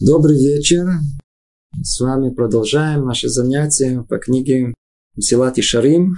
[0.00, 0.88] Добрый вечер.
[1.80, 4.74] С вами продолжаем наши занятия по книге
[5.16, 6.16] Силат и Шарим.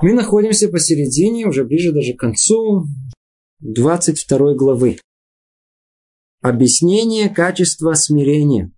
[0.00, 2.86] Мы находимся посередине, уже ближе даже к концу
[3.58, 5.00] 22 главы.
[6.42, 8.70] Объяснение качества смирения.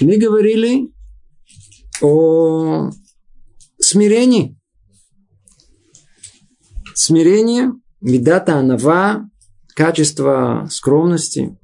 [0.00, 0.92] Мы говорили
[2.02, 2.90] о
[3.78, 4.58] смирении.
[6.96, 7.70] Смирение–
[8.06, 9.30] Медата анава,
[9.74, 11.56] качество скромности,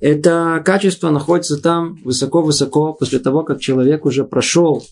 [0.00, 4.84] это качество находится там высоко-высоко после того, как человек уже прошел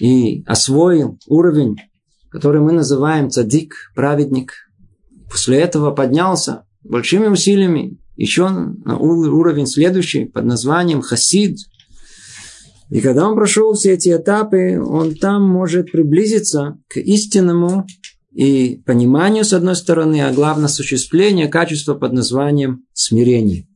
[0.00, 1.76] и освоил уровень,
[2.30, 4.54] который мы называем цадик, праведник.
[5.30, 11.58] После этого поднялся большими усилиями еще на уровень следующий под названием хасид.
[12.88, 17.86] И когда он прошел все эти этапы, он там может приблизиться к истинному
[18.32, 23.66] и пониманию, с одной стороны, а главное осуществление качества под названием смирение.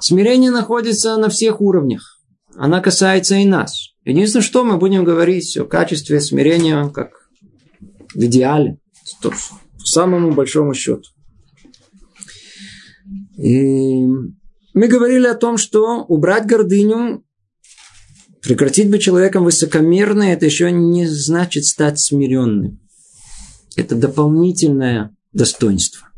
[0.00, 2.18] Смирение находится на всех уровнях.
[2.54, 3.94] Она касается и нас.
[4.04, 7.10] Единственное, что мы будем говорить о качестве смирения как
[8.14, 8.78] в идеале,
[9.22, 9.32] по
[9.84, 11.04] самому большому счету.
[13.38, 14.04] И
[14.74, 17.24] мы говорили о том, что убрать гордыню,
[18.42, 22.81] прекратить быть человеком высокомерным, это еще не значит стать смиренным.
[23.76, 26.08] Это дополнительное достоинство.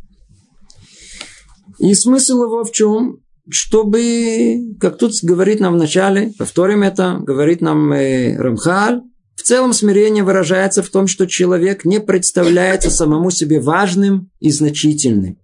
[1.78, 3.20] И смысл его в чем?
[3.48, 9.02] Чтобы, как тут говорит нам в начале, повторим это, говорит нам э, Рамхаль,
[9.36, 15.38] в целом смирение выражается в том, что человек не представляется самому себе важным и значительным.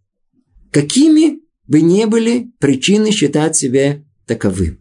[0.70, 4.80] Какими бы ни были причины считать себя таковым.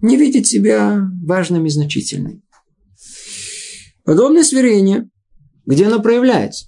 [0.00, 2.42] Не видеть себя важным и значительным.
[4.04, 5.10] Подобное смирение
[5.68, 6.66] где оно проявляется?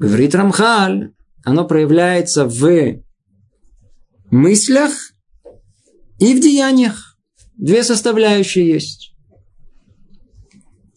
[0.00, 3.00] Говорит Рамхаль, оно проявляется в
[4.32, 5.12] мыслях
[6.18, 7.16] и в деяниях.
[7.56, 9.14] Две составляющие есть.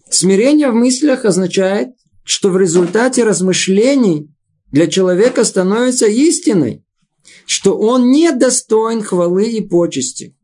[0.10, 1.90] Смирение в мыслях означает,
[2.24, 4.34] что в результате размышлений
[4.72, 6.84] для человека становится истиной,
[7.46, 10.36] что он не достоин хвалы и почести.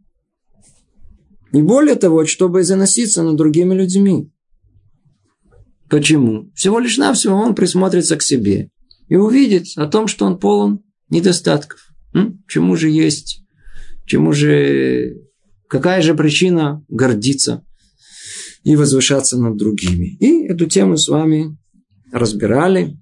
[1.54, 4.32] И более того, чтобы заноситься над другими людьми.
[5.90, 6.52] Почему?
[6.54, 8.70] Всего лишь навсего он присмотрится к себе
[9.08, 11.80] и увидит о том, что он полон недостатков.
[12.14, 12.44] М?
[12.48, 13.44] Чему же есть?
[14.06, 15.16] Чему же...
[15.70, 17.66] Какая же причина гордиться
[18.64, 20.16] и возвышаться над другими?
[20.18, 21.58] И эту тему с вами
[22.12, 22.98] разбирали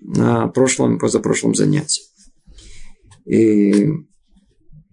[0.00, 2.02] на прошлом, позапрошлом занятии.
[3.26, 3.88] И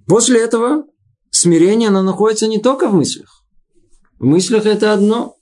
[0.07, 0.83] после этого
[1.31, 3.45] смирение, оно находится не только в мыслях.
[4.19, 5.34] В мыслях это одно,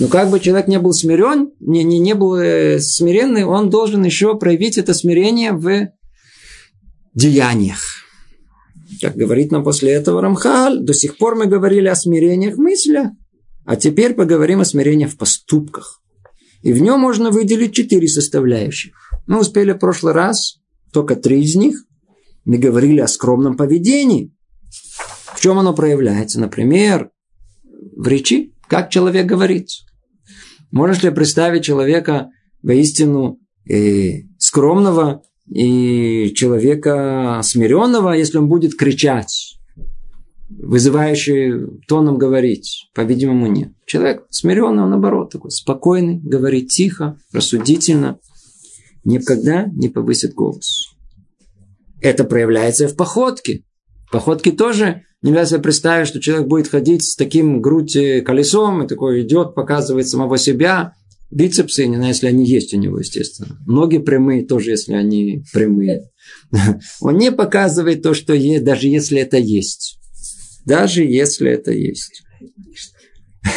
[0.00, 4.02] но как бы человек не был смирен, не, не, не был э, смиренный, он должен
[4.02, 5.90] еще проявить это смирение в
[7.12, 7.80] деяниях.
[9.02, 13.08] Как говорит нам после этого Рамхаль, до сих пор мы говорили о смирениях в мыслях,
[13.66, 16.00] а теперь поговорим о смирениях в поступках.
[16.62, 18.94] И в нем можно выделить четыре составляющих.
[19.26, 20.60] Мы успели в прошлый раз
[20.94, 21.84] только три из них.
[22.46, 24.34] Мы говорили о скромном поведении.
[25.34, 26.40] В чем оно проявляется?
[26.40, 27.10] Например,
[27.96, 29.68] в речи, как человек говорит.
[30.70, 32.30] Можешь ли представить человека
[32.62, 33.38] воистину
[33.68, 39.58] э, скромного и человека смиренного, если он будет кричать,
[40.48, 42.88] вызывающий тоном говорить?
[42.94, 43.72] По-видимому, нет.
[43.84, 48.18] Человек смиренный, он наоборот, такой спокойный, говорит тихо, рассудительно,
[49.04, 50.94] никогда не повысит голос.
[52.00, 53.64] Это проявляется в походке.
[54.10, 59.22] Походки тоже Нельзя себе представить, что человек будет ходить с таким грудь колесом, и такой
[59.22, 60.94] идет, показывает самого себя.
[61.30, 63.58] Бицепсы, не знаю, если они есть у него, естественно.
[63.66, 66.10] Ноги прямые тоже, если они прямые.
[67.00, 69.98] Он не показывает то, что есть, даже если это есть.
[70.64, 72.22] Даже если это есть.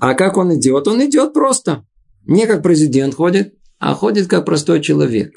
[0.00, 0.86] А как он идет?
[0.86, 1.84] Он идет просто.
[2.24, 5.32] Не как президент ходит, а ходит как простой человек.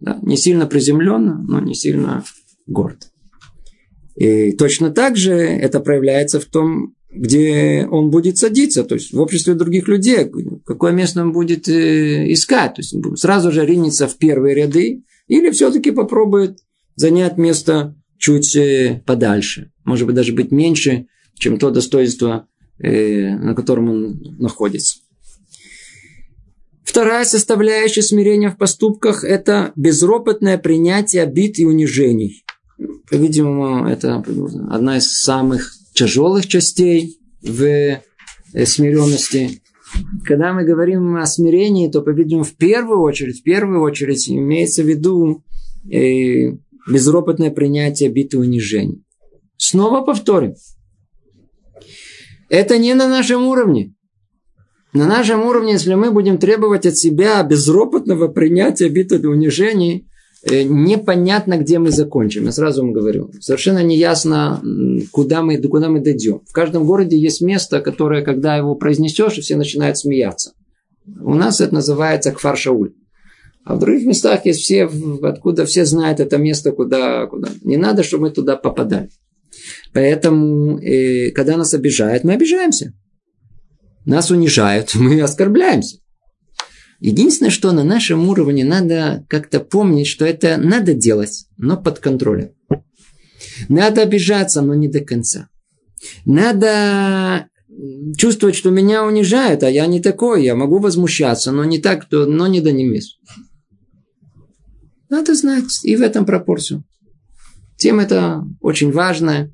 [0.00, 0.18] Да?
[0.20, 2.22] Не сильно приземленно, но не сильно
[2.66, 3.11] горд.
[4.14, 9.20] И точно так же это проявляется в том, где он будет садиться, то есть в
[9.20, 10.30] обществе других людей,
[10.64, 12.74] какое место он будет э, искать.
[12.74, 16.60] То есть сразу же ринется в первые ряды или все-таки попробует
[16.96, 19.72] занять место чуть э, подальше.
[19.84, 22.48] Может быть, даже быть меньше, чем то достоинство,
[22.78, 24.98] э, на котором он находится.
[26.82, 32.41] Вторая составляющая смирения в поступках– это безропотное принятие обид и унижений.
[33.10, 34.24] По-видимому, это
[34.70, 38.00] одна из самых тяжелых частей в э,
[38.64, 39.62] смиренности.
[40.24, 44.86] когда мы говорим о смирении, то, по-видимому, в первую очередь, в первую очередь имеется в
[44.86, 45.44] виду
[45.90, 46.56] э,
[46.88, 49.04] безропотное принятие биты унижений.
[49.56, 50.54] Снова повторим.
[52.48, 53.94] Это не на нашем уровне.
[54.92, 60.06] На нашем уровне, если мы будем требовать от себя безропотного принятия битвы унижений,
[60.50, 62.44] непонятно, где мы закончим.
[62.44, 63.30] Я сразу вам говорю.
[63.40, 64.62] Совершенно неясно,
[65.12, 66.40] куда мы, куда мы дойдем.
[66.46, 70.52] В каждом городе есть место, которое, когда его произнесешь, все начинают смеяться.
[71.20, 72.92] У нас это называется Кфар-Шауль.
[73.64, 74.90] А в других местах есть все,
[75.22, 77.48] откуда все знают это место, куда, куда.
[77.62, 79.08] Не надо, чтобы мы туда попадали.
[79.92, 82.94] Поэтому, э, когда нас обижают, мы обижаемся
[84.04, 85.98] нас унижают, мы оскорбляемся.
[87.02, 92.52] Единственное, что на нашем уровне надо как-то помнить, что это надо делать, но под контролем.
[93.68, 95.48] Надо обижаться, но не до конца.
[96.24, 97.48] Надо
[98.16, 102.46] чувствовать, что меня унижают, а я не такой, я могу возмущаться, но не так, но
[102.46, 103.16] не до немес.
[105.10, 106.84] Надо знать и в этом пропорцию.
[107.78, 109.52] Тема это очень важная.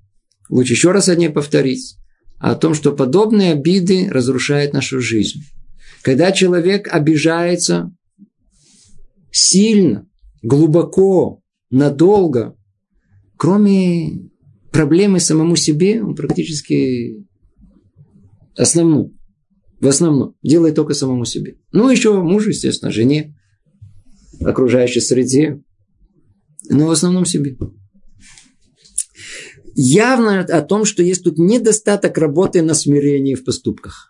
[0.51, 1.97] Лучше еще раз о ней повторить
[2.39, 5.45] о том, что подобные обиды разрушают нашу жизнь.
[6.09, 7.95] Когда человек обижается
[9.31, 10.09] сильно,
[10.41, 12.57] глубоко, надолго,
[13.37, 14.31] кроме
[14.73, 17.27] проблемы самому себе, он практически
[18.57, 19.15] основную,
[19.81, 21.59] в основном делает только самому себе.
[21.73, 23.37] Ну, еще мужу, естественно, жене,
[24.41, 25.63] окружающей среде,
[26.71, 27.59] но в основном себе
[29.75, 34.08] явно о том, что есть тут недостаток работы на смирении в поступках.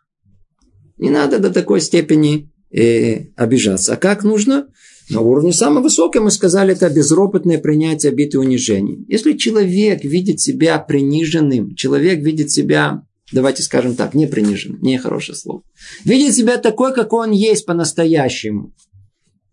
[0.98, 3.94] Не надо до такой степени э, обижаться.
[3.94, 4.68] А как нужно?
[5.10, 9.06] На уровне самого высокого мы сказали, это безропотное принятие обид и унижений.
[9.08, 13.02] Если человек видит себя приниженным, человек видит себя,
[13.32, 15.62] давайте скажем так, не приниженным, не хорошее слово,
[16.04, 18.74] видит себя такой, как он есть по-настоящему,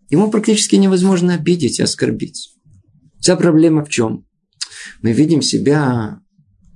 [0.09, 2.49] ему практически невозможно обидеть и оскорбить.
[3.21, 4.25] Вся проблема в чем?
[5.01, 6.19] мы видим себя,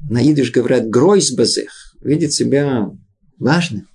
[0.10, 1.72] на идыш говорят, гройсбазех,
[2.02, 2.90] видит себя
[3.38, 3.88] важным.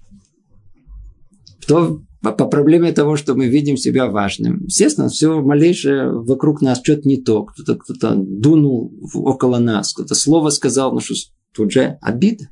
[1.66, 4.64] То по, проблеме того, что мы видим себя важным.
[4.64, 7.44] Естественно, все малейшее вокруг нас что-то не то.
[7.44, 11.14] Кто-то кто дунул около нас, кто-то слово сказал, ну что
[11.52, 12.48] тут же обида.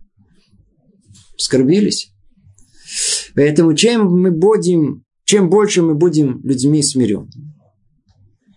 [1.37, 2.13] Скорбились.
[3.35, 7.55] Поэтому чем мы будем, чем больше мы будем людьми смиренными,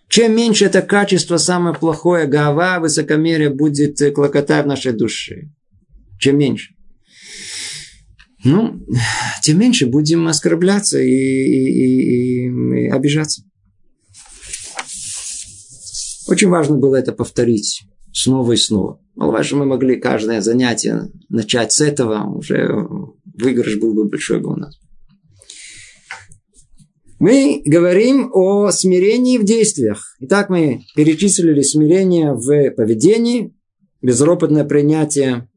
[0.08, 5.50] чем меньше это качество, самое плохое, гава, высокомерие будет клокотать в нашей душе.
[6.20, 6.75] Чем меньше.
[8.48, 8.80] Ну,
[9.42, 13.42] тем меньше будем оскорбляться и, и, и, и обижаться.
[16.28, 17.82] Очень важно было это повторить
[18.12, 19.00] снова и снова.
[19.16, 22.68] Маловажно мы могли каждое занятие начать с этого, уже
[23.24, 24.78] выигрыш был бы большой бы у нас.
[27.18, 30.16] Мы говорим о смирении в действиях.
[30.20, 33.54] Итак, мы перечислили смирение в поведении,
[34.02, 35.48] безропотное принятие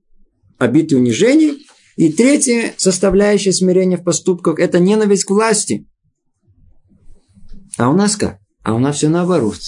[0.57, 1.65] обид и унижений.
[1.99, 5.85] И третье составляющее смирения в поступках– это ненависть к власти.
[7.77, 8.39] А у нас как?
[8.63, 9.59] А у нас все наоборот.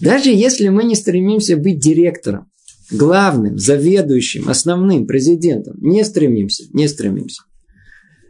[0.00, 2.48] Даже если мы не стремимся быть директором,
[2.92, 7.42] главным, заведующим, основным президентом, не стремимся, не стремимся.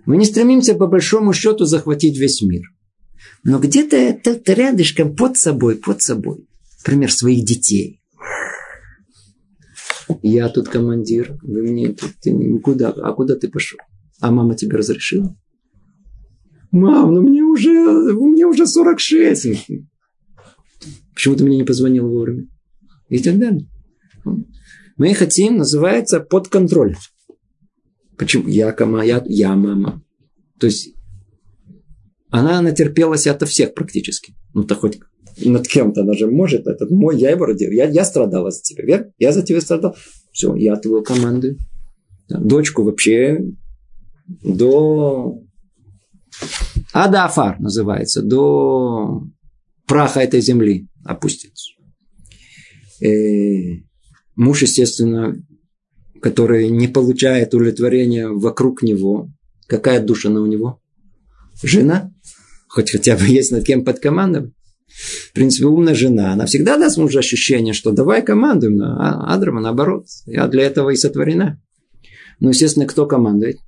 [0.07, 2.63] Мы не стремимся по большому счету захватить весь мир.
[3.45, 6.49] Но где-то это рядышком, под собой, под собой.
[6.79, 7.98] Например, своих детей.
[10.23, 12.91] Я тут командир, вы мне тут никуда.
[12.91, 13.79] А куда ты пошел?
[14.21, 15.37] А мама тебе разрешила?
[16.71, 19.47] Мам, ну мне уже, меня уже 46.
[21.15, 22.47] Почему ты мне не позвонил вовремя?
[23.09, 23.67] И так далее.
[24.97, 26.97] Мы хотим, называется, под контроль.
[28.17, 28.49] Почему?
[28.49, 30.03] Я, кома, я, я мама.
[30.59, 30.95] То есть
[32.31, 34.35] она натерпелась ото всех практически.
[34.55, 34.99] Ну-то хоть
[35.45, 36.67] над кем-то она же может.
[36.67, 37.71] Это мой, я его родил.
[37.71, 39.13] Я, я страдала за тебя, верно?
[39.19, 39.97] Я за тебя страдал.
[40.33, 41.57] Все, я твою команду.
[42.29, 43.41] Дочку вообще
[44.43, 45.41] до
[46.93, 49.23] Адафар называется, до
[49.87, 51.73] праха этой земли опустится.
[53.01, 53.85] И
[54.37, 55.35] муж, естественно,
[56.21, 59.31] который не получает удовлетворения вокруг него,
[59.67, 60.81] какая душа у него?
[61.63, 62.13] Жена.
[62.69, 64.53] Хоть хотя бы есть над кем подкомандовать.
[64.89, 70.07] В принципе, умная жена, она всегда даст мужу ощущение, что давай командуем, а Адрама наоборот.
[70.27, 71.61] Я для этого и сотворена.
[72.41, 73.59] Ну, естественно, кто командует?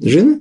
[0.00, 0.40] Жена.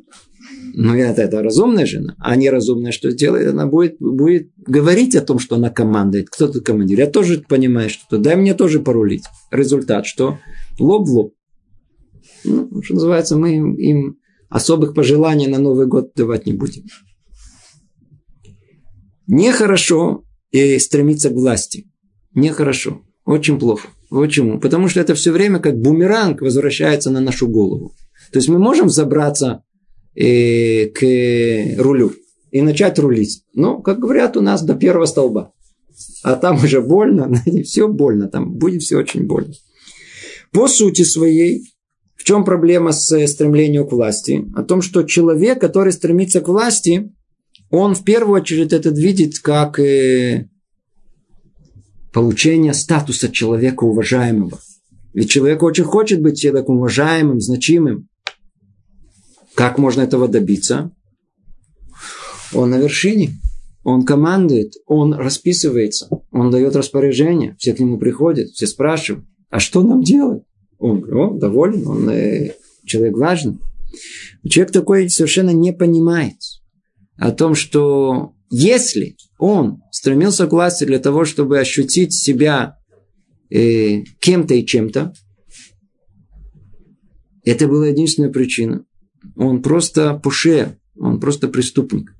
[0.75, 2.15] Ну, это, это разумная жена.
[2.17, 3.49] А неразумная что сделает?
[3.49, 6.29] Она будет, будет говорить о том, что она командует.
[6.29, 6.97] Кто тут командир?
[6.97, 9.23] Я тоже понимаю, что дай мне тоже порулить.
[9.51, 10.39] Результат что?
[10.79, 11.33] Лоб в лоб.
[12.43, 14.17] Ну, что называется, мы им
[14.49, 16.83] особых пожеланий на Новый год давать не будем.
[19.27, 21.87] Нехорошо и стремиться к власти.
[22.33, 23.01] Нехорошо.
[23.25, 23.87] Очень плохо.
[24.09, 24.59] Почему?
[24.59, 27.93] Потому что это все время как бумеранг возвращается на нашу голову.
[28.31, 29.63] То есть мы можем забраться
[30.15, 32.13] э, к рулю
[32.51, 33.43] и начать рулить.
[33.53, 35.53] Но, как говорят у нас, до первого столба.
[36.23, 37.31] А там уже больно,
[37.63, 39.53] все больно, там будет все очень больно.
[40.51, 41.63] По сути своей,
[42.15, 44.45] в чем проблема с стремлением к власти?
[44.55, 47.11] О том, что человек, который стремится к власти,
[47.75, 50.47] он в первую очередь это видит как э,
[52.13, 54.59] получение статуса человека уважаемого.
[55.15, 58.09] Ведь человек очень хочет быть человеком уважаемым, значимым.
[59.55, 60.91] Как можно этого добиться?
[62.53, 63.31] Он на вершине.
[63.83, 69.83] Он командует, он расписывается, он дает распоряжение, все к нему приходят, все спрашивают, а что
[69.83, 70.43] нам делать?
[70.77, 72.53] Он говорит, о, доволен, он э,
[72.85, 73.57] человек важный.
[74.47, 76.37] Человек такой совершенно не понимает
[77.17, 82.77] о том, что если он стремился к власти для того, чтобы ощутить себя
[83.49, 85.13] э, кем-то и чем-то,
[87.43, 88.85] это была единственная причина.
[89.35, 92.15] Он просто пуше, он просто преступник.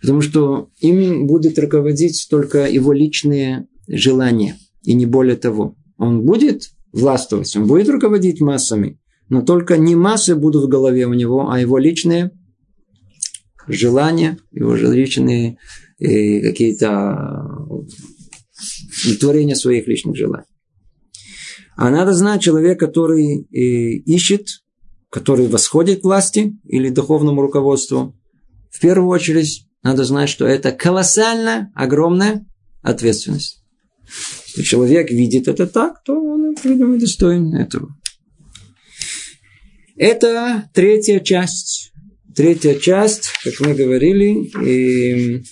[0.00, 5.76] Потому что им будет руководить только его личные желания, и не более того.
[5.96, 11.14] Он будет властвовать, он будет руководить массами, но только не массы будут в голове у
[11.14, 12.30] него, а его личные
[13.68, 15.58] желания, его же личные
[15.98, 17.46] э, какие-то
[19.20, 20.46] творения своих личных желаний.
[21.76, 23.56] А надо знать человек, который э,
[24.06, 24.46] ищет,
[25.10, 28.16] который восходит к власти или духовному руководству,
[28.70, 32.46] в первую очередь надо знать, что это колоссальная, огромная
[32.82, 33.62] ответственность.
[34.46, 37.94] Если человек видит это так, то он, видимо, достоин этого.
[39.96, 41.83] Это третья часть.
[42.34, 45.42] Третья часть, как мы говорили, э,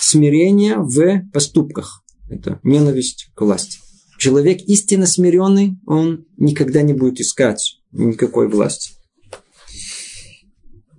[0.00, 2.04] смирение в поступках.
[2.30, 3.78] Это ненависть к власти.
[4.18, 8.92] Человек истинно смиренный, он никогда не будет искать никакой власти.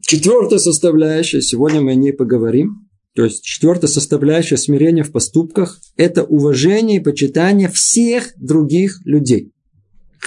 [0.01, 2.89] Четвертая составляющая, сегодня мы о ней поговорим.
[3.13, 9.53] То есть четвертая составляющая смирения в поступках– это уважение и почитание всех других людей.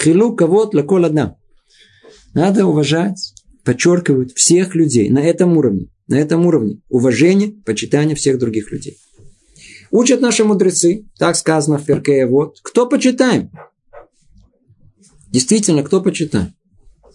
[0.03, 1.37] Хилу кого-то лакол одна.
[2.35, 3.35] Надо уважать,
[3.71, 5.87] подчеркивать всех людей на этом уровне.
[6.09, 8.99] На этом уровне уважение, почитание всех других людей.
[9.93, 13.53] Учат наши мудрецы, так сказано в Перкее, вот, кто почитаем?
[15.29, 16.53] Действительно, кто почитаем?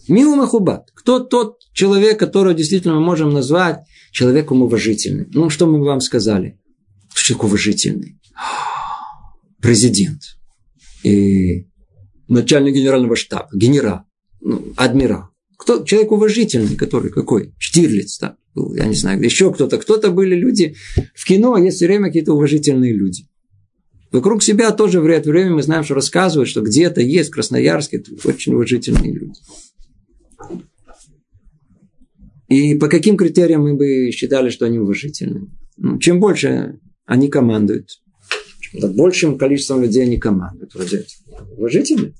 [0.08, 0.88] Милу Махубат.
[0.94, 5.28] Кто тот человек, которого действительно мы можем назвать человеком уважительным?
[5.34, 6.58] Ну, что мы вам сказали?
[7.12, 8.18] Человек уважительный.
[9.60, 10.22] Президент.
[11.02, 11.66] И
[12.28, 13.50] начальник генерального штаба.
[13.52, 14.04] Генерал.
[14.40, 15.35] Ну, адмирал.
[15.56, 17.54] Кто человек уважительный, который какой?
[17.58, 18.36] Штирлиц, да?
[18.74, 19.78] Я не знаю, еще кто-то.
[19.78, 20.76] Кто-то были люди
[21.14, 23.26] в кино, есть все время какие-то уважительные люди.
[24.12, 28.02] Вокруг себя тоже в это время мы знаем, что рассказывают, что где-то есть в Красноярске
[28.24, 29.40] очень уважительные люди.
[32.48, 35.48] И по каким критериям мы бы считали, что они уважительны?
[35.76, 37.88] Ну, чем больше они командуют,
[38.60, 40.74] чем большим количеством людей они командуют.
[40.74, 41.04] Вроде
[41.56, 42.14] уважительны?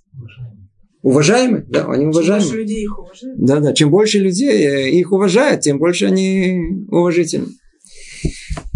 [1.06, 2.42] Уважаемы, да, они уважаемы.
[2.42, 3.38] Чем больше людей их уважают.
[3.38, 7.46] Да, да, чем больше людей э, их уважают, тем больше они уважительны.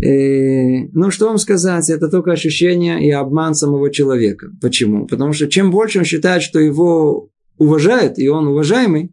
[0.01, 4.53] И, э, ну, что вам сказать, это только ощущение и обман самого человека.
[4.63, 5.09] Почему?
[5.09, 9.11] Потому что чем больше он считает, что его уважают, и он уважаемый,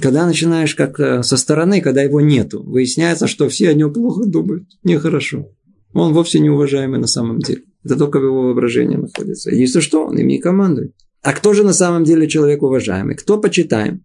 [0.00, 4.64] когда начинаешь как-то со стороны, когда его нету, выясняется, что все о нем плохо думают,
[4.84, 5.50] нехорошо.
[5.92, 7.64] Он вовсе не уважаемый на самом деле.
[7.84, 9.54] Это только в его воображении находится.
[9.54, 10.94] Если что, он ими и командует.
[11.24, 13.16] А кто же на самом деле человек уважаемый?
[13.16, 14.04] Кто почитаем?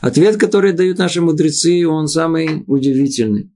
[0.00, 3.52] Ответ, который дают наши мудрецы, он самый удивительный.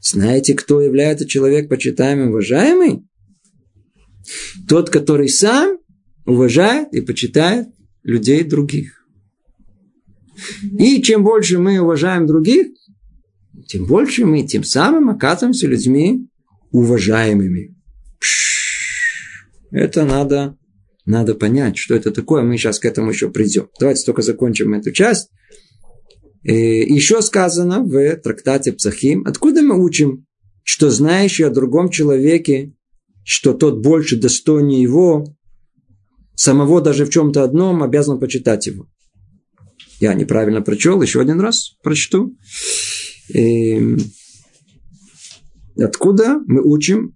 [0.00, 3.04] Знаете, кто является человек почитаемым, уважаемый?
[4.66, 5.78] Тот, который сам
[6.24, 7.68] уважает и почитает
[8.02, 9.04] людей других.
[10.78, 12.68] И чем больше мы уважаем других,
[13.66, 16.26] тем больше мы тем самым оказываемся людьми
[16.70, 17.76] уважаемыми.
[19.70, 20.56] Это надо,
[21.10, 22.42] надо понять, что это такое.
[22.42, 23.68] Мы сейчас к этому еще придем.
[23.78, 25.30] Давайте только закончим эту часть.
[26.42, 30.26] И э, еще сказано в трактате Псахим, откуда мы учим,
[30.62, 32.72] что знающий о другом человеке,
[33.24, 35.26] что тот больше достойнее его,
[36.34, 38.86] самого даже в чем-то одном обязан почитать его.
[40.00, 42.34] Я неправильно прочел, еще один раз прочту.
[43.28, 43.98] И эм,
[45.76, 47.14] откуда мы учим,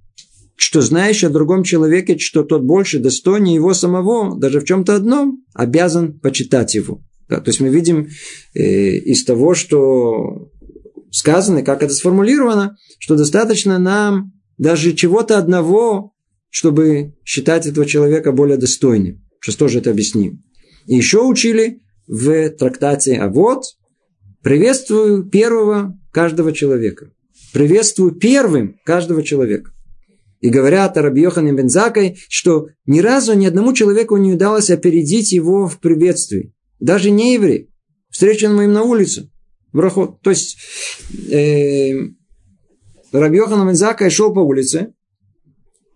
[0.56, 5.44] что знаешь о другом человеке, что тот больше достойнее его самого, даже в чем-то одном,
[5.52, 7.02] обязан почитать его.
[7.28, 8.08] Да, то есть мы видим
[8.54, 10.50] э, из того, что
[11.10, 16.12] сказано, как это сформулировано, что достаточно нам даже чего-то одного,
[16.50, 19.24] чтобы считать этого человека более достойным.
[19.40, 20.42] Сейчас тоже это объясним.
[20.86, 23.64] И еще учили в трактате «А вот
[24.42, 27.10] приветствую первого каждого человека.
[27.52, 29.72] Приветствую первым каждого человека.
[30.44, 35.66] И говорят о Рабьехане Бензакой, что ни разу ни одному человеку не удалось опередить его
[35.66, 36.52] в приветствии.
[36.80, 37.70] Даже не еврей,
[38.10, 39.30] встреченному им на улице.
[39.72, 40.20] Брахот.
[40.20, 40.58] То есть,
[41.32, 41.94] э,
[43.10, 44.92] Рабьехан Бензакой шел по улице,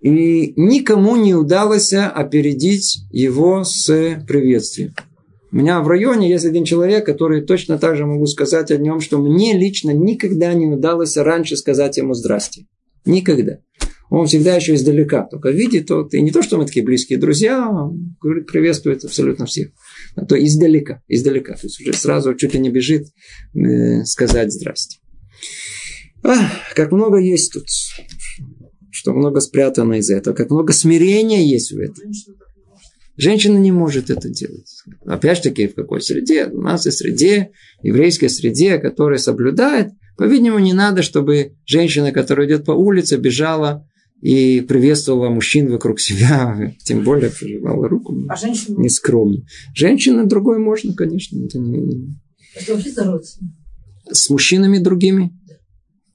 [0.00, 3.84] и никому не удалось опередить его с
[4.26, 4.94] приветствием.
[5.52, 9.02] У меня в районе есть один человек, который точно так же могу сказать о нем,
[9.02, 12.64] что мне лично никогда не удалось раньше сказать ему «здрасте».
[13.04, 13.58] Никогда.
[14.10, 17.68] Он всегда еще издалека только видит, вот, и не то, что мы такие близкие друзья,
[17.68, 19.70] он говорит, приветствует абсолютно всех.
[20.16, 21.54] А то издалека, издалека.
[21.54, 23.08] То есть уже сразу чуть ли не бежит
[23.54, 24.98] э, сказать здрасте.
[26.22, 26.36] А,
[26.74, 27.66] как много есть тут,
[28.90, 32.10] что много спрятано из этого, как много смирения есть в этом.
[33.16, 34.70] Женщина не может это делать.
[35.04, 36.46] Опять же таки, в какой среде?
[36.46, 37.50] У нас и среде,
[37.82, 39.90] еврейской среде, которая соблюдает.
[40.16, 43.87] По-видимому, не надо, чтобы женщина, которая идет по улице, бежала
[44.20, 48.16] и приветствовала мужчин вокруг себя, тем более пожимала руку.
[48.28, 48.78] А женщина?
[48.78, 49.44] Не скромно.
[49.74, 51.44] Женщина другой можно, конечно.
[51.44, 52.16] Это, не...
[52.54, 53.38] это вообще здороваться?
[54.10, 55.32] С мужчинами другими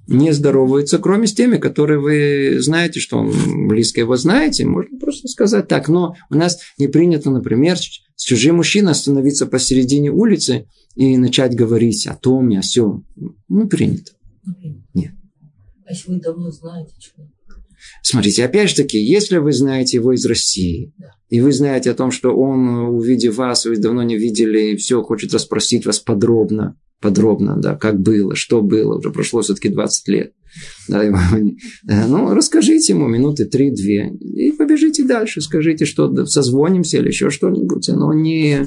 [0.07, 5.27] не здороваются, кроме с теми, которые вы знаете, что он близко его знаете, можно просто
[5.27, 5.87] сказать так.
[5.87, 12.05] Но у нас не принято, например, с чужим мужчиной остановиться посередине улицы и начать говорить
[12.07, 13.05] о том и о сем.
[13.47, 14.11] Не принято.
[14.93, 15.13] Нет.
[15.85, 17.33] А если вы давно знаете человека?
[18.01, 20.93] Смотрите, опять же таки, если вы знаете его из России,
[21.29, 25.01] и вы знаете о том, что он, увидев вас, вы давно не видели, и все,
[25.01, 30.33] хочет расспросить вас подробно, подробно, да, как было, что было, уже прошло все-таки 20 лет.
[30.87, 37.89] Да, ну, расскажите ему минуты три-две и побежите дальше, скажите, что созвонимся или еще что-нибудь,
[37.89, 38.59] но не,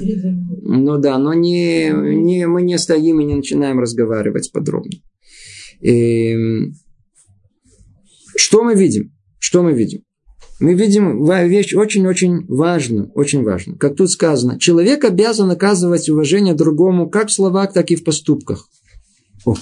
[0.61, 4.91] ну да, но не, не, мы не стоим и не начинаем разговаривать подробно.
[5.79, 6.73] И, эм,
[8.37, 9.13] что мы видим?
[9.39, 10.03] Что мы видим?
[10.59, 13.77] Мы видим вещь очень-очень важную, очень важную.
[13.77, 18.67] Как тут сказано, человек обязан оказывать уважение другому как в словах, так и в поступках.
[19.45, 19.55] О.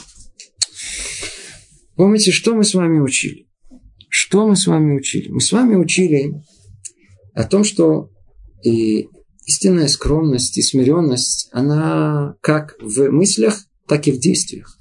[1.96, 3.48] Помните, что мы с вами учили?
[4.10, 5.30] Что мы с вами учили?
[5.30, 6.34] Мы с вами учили
[7.34, 8.10] о том, что
[8.64, 9.10] и
[9.46, 14.78] истинная скромность и смиренность, она как в мыслях, так и в действиях.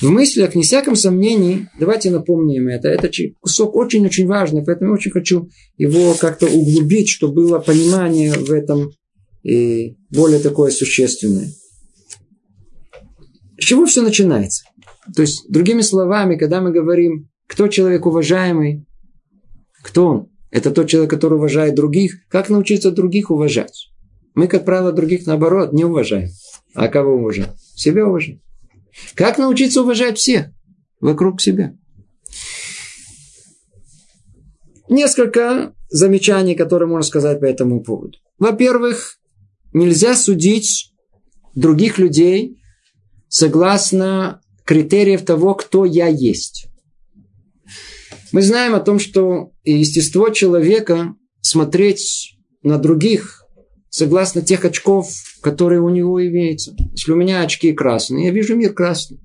[0.00, 5.10] В мыслях, не всяком сомнении, давайте напомним это, это кусок очень-очень важный, поэтому я очень
[5.10, 8.90] хочу его как-то углубить, чтобы было понимание в этом
[9.42, 11.48] и более такое существенное.
[13.58, 14.64] С чего все начинается?
[15.14, 18.86] То есть, другими словами, когда мы говорим, кто человек уважаемый,
[19.82, 20.28] кто он?
[20.50, 22.16] Это тот человек, который уважает других.
[22.28, 23.90] Как научиться других уважать?
[24.34, 26.28] Мы, как правило, других, наоборот, не уважаем.
[26.74, 27.50] А кого уважаем?
[27.74, 28.40] Себя уважаем.
[29.14, 30.48] Как научиться уважать всех
[31.00, 31.76] вокруг себя?
[34.88, 38.18] Несколько замечаний, которые можно сказать по этому поводу.
[38.38, 39.18] Во-первых,
[39.72, 40.92] нельзя судить
[41.54, 42.58] других людей
[43.28, 46.68] согласно критериев того, кто я есть.
[48.32, 53.44] Мы знаем о том, что естество человека смотреть на других
[53.90, 55.10] согласно тех очков,
[55.42, 56.74] которые у него имеются.
[56.92, 59.20] Если у меня очки красные, я вижу мир красный.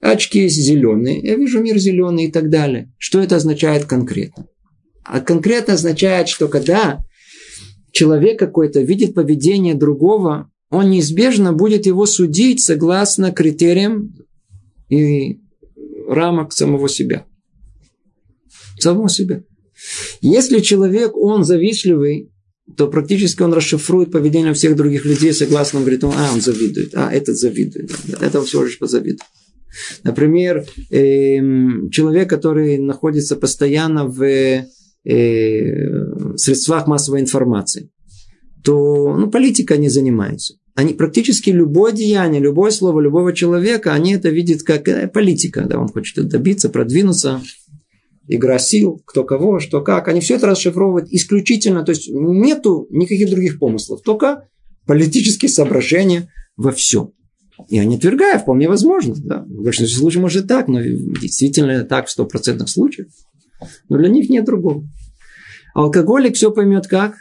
[0.00, 2.90] Очки зеленые, я вижу мир зеленый и так далее.
[2.96, 4.46] Что это означает конкретно?
[5.04, 7.00] А конкретно означает, что когда
[7.92, 14.14] человек какой-то видит поведение другого, он неизбежно будет его судить согласно критериям
[14.88, 15.40] и
[16.08, 17.26] рамок самого себя.
[18.78, 19.42] Самого себя.
[20.20, 22.30] Если человек, он завистливый,
[22.76, 27.10] то практически он расшифрует поведение всех других людей, согласно он говорит, а, он завидует, а,
[27.12, 29.20] этот завидует, это всего лишь позавидует.
[30.02, 31.38] Например, э,
[31.90, 34.64] человек, который находится постоянно в э,
[36.36, 37.90] средствах массовой информации,
[38.64, 40.54] то ну, политика не занимается.
[40.74, 45.66] Они практически любое деяние, любое слово любого человека, они это видят как э, политика.
[45.68, 47.40] Да, он хочет добиться, продвинуться,
[48.30, 50.08] игра сил, кто кого, что как.
[50.08, 54.48] Они все это расшифровывают исключительно, то есть нету никаких других помыслов, только
[54.86, 57.12] политические соображения во всем.
[57.68, 59.14] Я не отвергаю, вполне возможно.
[59.18, 59.42] Да.
[59.42, 63.08] В большинстве случаев может так, но действительно так в стопроцентных случаях.
[63.88, 64.84] Но для них нет другого.
[65.74, 67.16] Алкоголик все поймет как?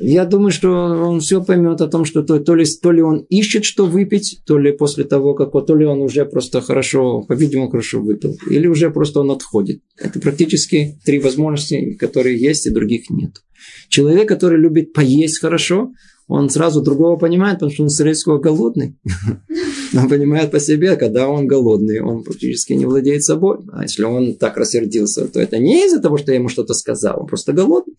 [0.00, 3.26] Я думаю, что он все поймет о том, что то, то, ли, то ли он
[3.28, 7.70] ищет, что выпить, то ли после того, как то ли он уже просто хорошо, по-видимому,
[7.70, 9.80] хорошо выпил, или уже просто он отходит.
[9.98, 13.42] Это практически три возможности, которые есть, и других нет.
[13.88, 15.90] Человек, который любит поесть хорошо,
[16.28, 18.96] он сразу другого понимает, потому что он, всего, голодный.
[19.94, 23.58] Он понимает по себе, когда он голодный, он практически не владеет собой.
[23.72, 27.20] А если он так рассердился, то это не из-за того, что я ему что-то сказал,
[27.20, 27.94] он просто голодный.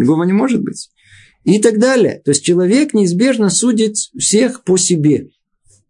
[0.00, 0.90] Другого не может быть.
[1.44, 2.22] И так далее.
[2.24, 5.28] То есть человек неизбежно судит всех по себе.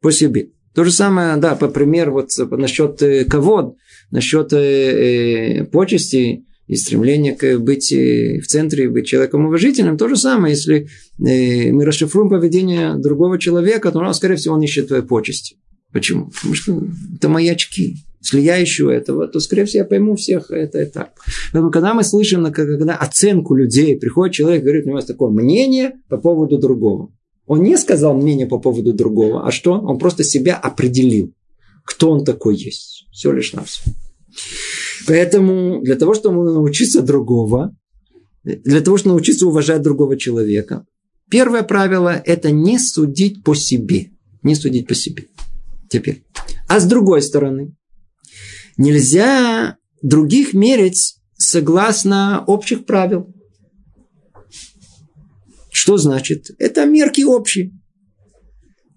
[0.00, 0.50] По себе.
[0.74, 3.76] То же самое, да, по примеру, вот насчет э, кого,
[4.10, 9.96] насчет э, э, почести и стремление к быть в центре, быть человеком уважительным.
[9.96, 15.02] То же самое, если мы расшифруем поведение другого человека, то, скорее всего, он ищет твои
[15.02, 15.56] почести.
[15.92, 16.30] Почему?
[16.30, 16.82] Потому что
[17.16, 17.96] это мои очки.
[18.20, 21.12] Если я ищу этого, то, скорее всего, я пойму всех это и так.
[21.52, 25.94] Поэтому, когда мы слышим, когда оценку людей, приходит человек, говорит, у него есть такое мнение
[26.08, 27.12] по поводу другого.
[27.46, 29.72] Он не сказал мнение по поводу другого, а что?
[29.72, 31.32] Он просто себя определил,
[31.84, 33.06] кто он такой есть.
[33.10, 33.82] Все лишь на все.
[35.06, 37.74] Поэтому для того, чтобы научиться другого,
[38.44, 40.84] для того, чтобы научиться уважать другого человека,
[41.30, 44.10] первое правило– это не судить по себе.
[44.42, 45.24] Не судить по себе.
[45.88, 46.22] Теперь.
[46.68, 47.74] А с другой стороны,
[48.76, 53.34] нельзя других мерить согласно общих правил.
[55.72, 56.46] Что значит?
[56.58, 57.72] Это мерки общие.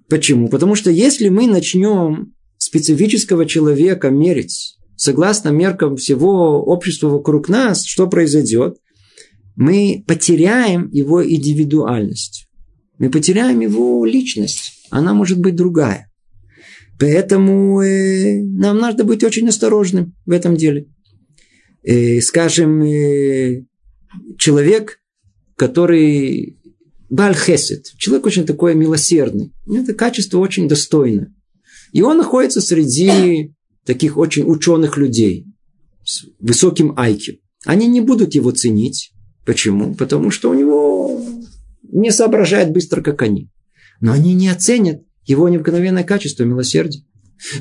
[0.09, 0.49] Почему?
[0.49, 8.07] Потому что если мы начнем специфического человека мерить согласно меркам всего общества вокруг нас, что
[8.07, 8.77] произойдет?
[9.55, 12.47] Мы потеряем его индивидуальность.
[12.97, 14.87] Мы потеряем его личность.
[14.89, 16.11] Она может быть другая.
[16.99, 20.87] Поэтому э, нам надо быть очень осторожным в этом деле.
[21.83, 23.65] Э, скажем, э,
[24.37, 24.99] человек,
[25.55, 26.57] который
[27.09, 29.51] Бальхесет, человек очень такой милосердный.
[29.67, 31.33] Это качество очень достойно.
[31.91, 33.53] И он находится среди
[33.85, 35.45] таких очень ученых людей
[36.03, 37.39] с высоким IQ.
[37.65, 39.11] Они не будут его ценить.
[39.45, 39.93] Почему?
[39.93, 41.21] Потому что у него
[41.83, 43.49] не соображает быстро, как они.
[43.99, 47.03] Но они не оценят его необыкновенное качество милосердия.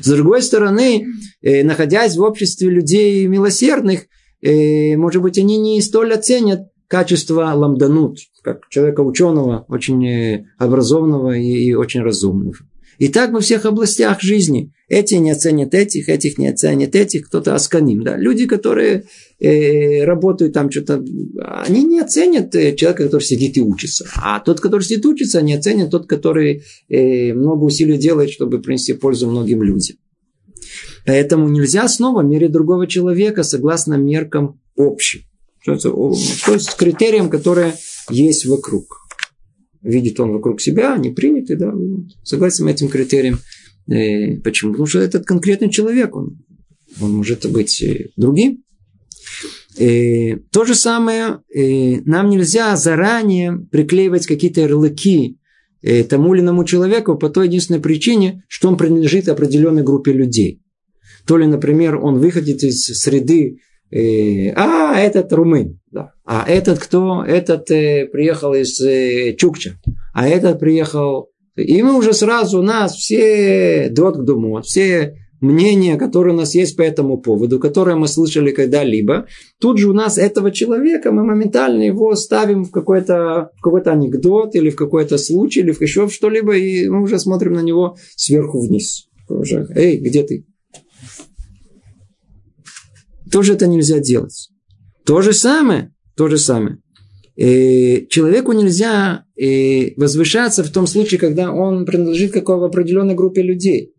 [0.01, 1.07] С другой стороны,
[1.41, 4.05] э, находясь в обществе людей милосердных,
[4.41, 11.37] э, может быть, они не столь оценят качество ламданут, как человека ученого, очень э, образованного
[11.37, 12.55] и, очень разумного.
[12.99, 14.71] И так во всех областях жизни.
[14.87, 18.03] Эти не оценят этих, этих не оценят этих, кто-то асканим.
[18.03, 18.15] Да?
[18.15, 19.05] Люди, которые
[20.03, 21.03] работают там что-то,
[21.65, 24.07] они не оценят э, человека, который сидит и учится.
[24.15, 28.61] А тот, который сидит и учится, не оценит тот, который э, много усилий делает, чтобы
[28.61, 29.97] принести пользу многим людям.
[31.05, 35.21] Поэтому нельзя снова мерить другого человека согласно меркам общим.
[35.65, 37.73] То есть критериям, которые
[38.09, 39.03] есть вокруг
[39.83, 41.73] видит он вокруг себя, они приняты, да,
[42.23, 43.39] согласно этим критериям.
[43.85, 44.71] Почему?
[44.71, 46.41] Потому что этот конкретный человек, он,
[47.01, 48.62] он может быть э, другим.
[49.77, 55.37] И то же самое, и нам нельзя заранее приклеивать какие-то ярлыки
[55.81, 60.61] э, тому или иному человеку по той единственной причине, что он принадлежит определенной группе людей.
[61.25, 63.59] То ли, например, он выходит из среды
[63.91, 66.11] э, а, этот румын, да.
[66.25, 67.23] А этот кто?
[67.23, 69.79] Этот э, приехал из э, Чукча.
[70.13, 71.29] А этот приехал...
[71.55, 76.75] И мы уже сразу, нас все дот к дому, все мнения, которые у нас есть
[76.75, 79.27] по этому поводу, которые мы слышали когда-либо,
[79.59, 84.55] тут же у нас этого человека, мы моментально его ставим в какой-то, в какой-то анекдот
[84.55, 88.59] или в какой-то случай, или в еще что-либо, и мы уже смотрим на него сверху
[88.59, 89.07] вниз.
[89.29, 90.45] Уже, Эй, где ты?
[93.33, 94.49] тоже это нельзя делать.
[95.05, 96.77] То же самое, то же самое.
[97.35, 103.15] И э, человеку нельзя э, возвышаться в том случае, когда он принадлежит к какой определенной
[103.15, 103.92] группе людей.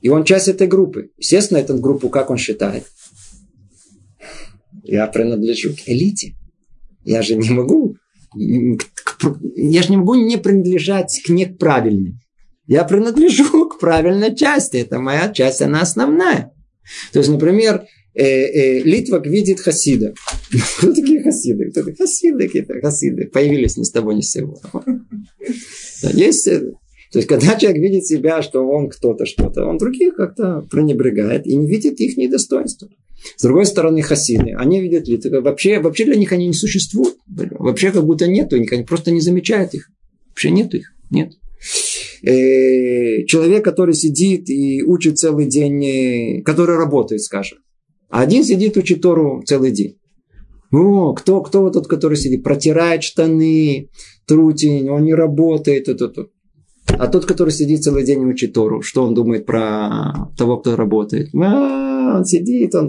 [0.00, 1.10] И он часть этой группы.
[1.16, 2.84] Естественно, эту группу как он считает?
[4.82, 6.34] Я принадлежу к элите.
[7.04, 7.96] Я же не могу
[8.34, 12.20] я же не могу не принадлежать к неправильным.
[12.66, 14.76] Я принадлежу к правильной части.
[14.76, 16.52] Это моя часть, она основная.
[17.12, 20.14] То есть, например, э, э, Литвак видит хасида.
[20.78, 21.70] Кто такие хасиды?
[21.70, 22.80] Кто такие хасиды какие-то?
[22.80, 23.26] Хасиды.
[23.26, 24.60] Появились ни с того ни с сего.
[26.02, 26.72] Есть э,
[27.12, 31.56] то есть, когда человек видит себя, что он кто-то, что-то, он других как-то пренебрегает и
[31.56, 32.88] не видит их недостоинства.
[33.36, 37.16] С другой стороны, хасиды, они видят ли, вообще, вообще для них они не существуют.
[37.26, 39.90] Вообще как будто нету, они просто не замечают их.
[40.28, 41.32] Вообще нету их, нет.
[42.22, 47.58] Э, человек, который сидит и учит целый день, который работает, скажем,
[48.08, 49.98] а один сидит учит Тору целый день.
[50.70, 53.88] О, кто, кто вот тот, который сидит, протирает штаны,
[54.26, 56.26] трутень, он не работает, это, это.
[56.98, 60.76] А тот, который сидит целый день и учит Тору, что он думает про того, кто
[60.76, 61.30] работает?
[61.34, 62.88] А, он сидит, он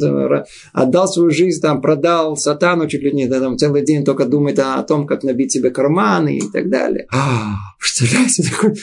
[0.74, 4.60] отдал свою жизнь, там, продал сатану чуть ли не, да, там, целый день только думает
[4.60, 7.08] о, о том, как набить себе карманы и так далее.
[7.12, 8.74] А, представляете, такой,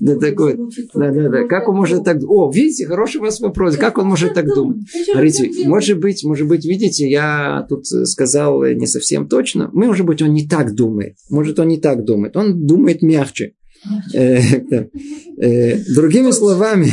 [0.00, 0.56] да, такой,
[0.94, 4.06] да, да, да, как он может так, о, видите, хороший у вас вопрос, как он
[4.06, 4.78] может так думать?
[5.10, 10.32] Смотрите, может быть, может быть, видите, я тут сказал не совсем точно, может быть, он
[10.32, 13.52] не так думает, может, он не так думает, он думает мягче.
[14.14, 14.40] Э,
[15.40, 16.90] э, другими словами,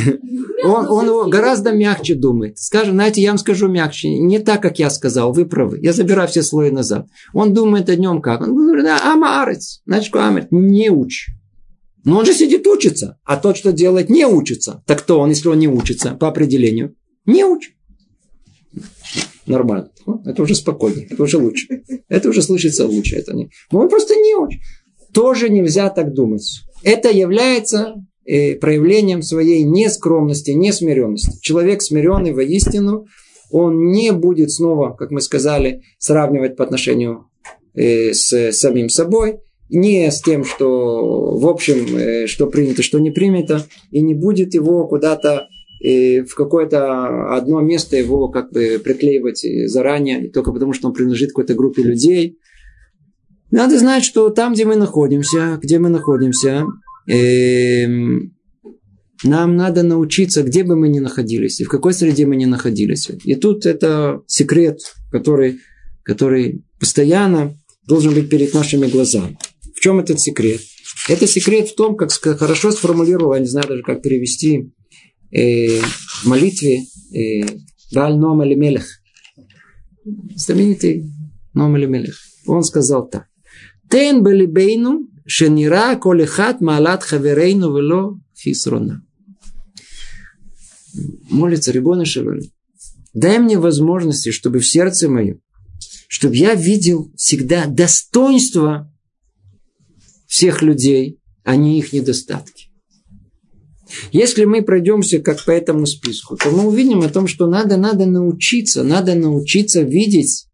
[0.64, 2.58] он, он гораздо мягче думает.
[2.58, 4.08] Скажем, знаете, я вам скажу мягче.
[4.08, 5.78] Не так, как я сказал, вы правы.
[5.82, 7.06] Я забираю все слои назад.
[7.32, 8.42] Он думает о нем как?
[8.42, 9.82] Он говорит, амарец.
[9.86, 10.46] Значит, амарец.
[10.50, 11.28] Не учь.
[12.04, 13.18] Но он же сидит учится.
[13.24, 14.82] А тот, что делает, не учится.
[14.86, 16.94] Так кто он, если он не учится по определению?
[17.26, 17.72] Не учит.
[19.46, 19.90] Нормально.
[20.24, 21.08] Это уже спокойнее.
[21.10, 21.82] Это уже лучше.
[22.08, 23.16] Это уже случится лучше.
[23.16, 23.50] Это не...
[23.72, 24.60] Но он просто не учит.
[25.12, 26.65] Тоже нельзя так думать.
[26.82, 31.38] Это является э, проявлением своей нескромности, несмиренности.
[31.40, 33.06] Человек смиренный воистину,
[33.50, 37.26] он не будет снова, как мы сказали, сравнивать по отношению
[37.74, 43.10] э, с самим собой, не с тем, что в общем, э, что принято, что не
[43.10, 50.30] принято, и не будет его куда-то в какое-то одно место его как бы приклеивать заранее,
[50.30, 52.38] только потому что он принадлежит какой-то группе людей,
[53.56, 56.66] надо знать, что там, где мы находимся, где мы находимся,
[57.08, 57.86] э,
[59.24, 63.10] нам надо научиться, где бы мы ни находились, и в какой среде мы ни находились.
[63.24, 65.60] И тут это секрет, который,
[66.02, 69.38] который постоянно должен быть перед нашими глазами.
[69.74, 70.60] В чем этот секрет?
[71.08, 74.70] Это секрет в том, как хорошо сформулировал, я не знаю даже, как перевести,
[75.30, 76.82] э, в молитве
[77.14, 77.46] э,
[77.94, 78.86] Баль Ном Мелех.
[80.34, 81.10] Знаменитый
[81.54, 82.18] Ном Мелех.
[82.46, 83.28] Он сказал так.
[83.96, 84.92] Тен белибейну,
[85.34, 88.02] шенира колехат малат хаверейну вело
[88.40, 89.02] хисрона.
[91.30, 92.50] Молится Рибона Шалоли.
[93.14, 95.40] Дай мне возможности, чтобы в сердце моем,
[96.08, 98.92] чтобы я видел всегда достоинство
[100.26, 102.64] всех людей, а не их недостатки.
[104.12, 108.04] Если мы пройдемся как по этому списку, то мы увидим о том, что надо, надо
[108.04, 110.48] научиться, надо научиться видеть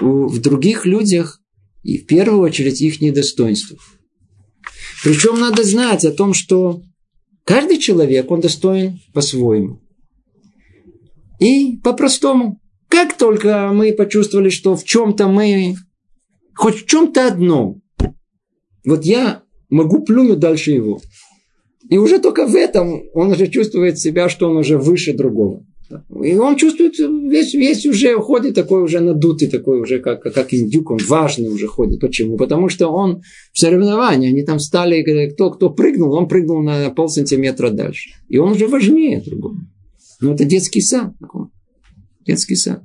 [0.00, 1.40] в других людях
[1.84, 4.00] и в первую очередь их недостоинствов.
[5.04, 6.82] Причем надо знать о том, что
[7.44, 9.80] каждый человек, он достоин по-своему.
[11.38, 12.60] И по-простому.
[12.88, 15.76] Как только мы почувствовали, что в чем-то мы,
[16.54, 17.82] хоть в чем-то одном,
[18.84, 21.00] вот я могу плюнуть дальше его.
[21.90, 25.66] И уже только в этом он уже чувствует себя, что он уже выше другого.
[26.22, 30.90] И он чувствует, весь, весь уже ходит такой уже надутый, такой уже как, как индюк,
[30.90, 32.00] он важный уже ходит.
[32.00, 32.36] Почему?
[32.36, 37.08] Потому что он в соревновании, они там стали, кто, кто прыгнул, он прыгнул на пол
[37.08, 38.10] сантиметра дальше.
[38.28, 39.58] И он уже важнее другого.
[40.20, 41.12] Ну, это детский сад.
[42.26, 42.82] Детский сад.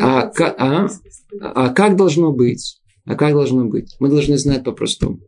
[0.00, 0.88] А, а,
[1.40, 2.80] а как должно быть?
[3.04, 3.96] А как должно быть?
[4.00, 5.20] Мы должны знать по-простому.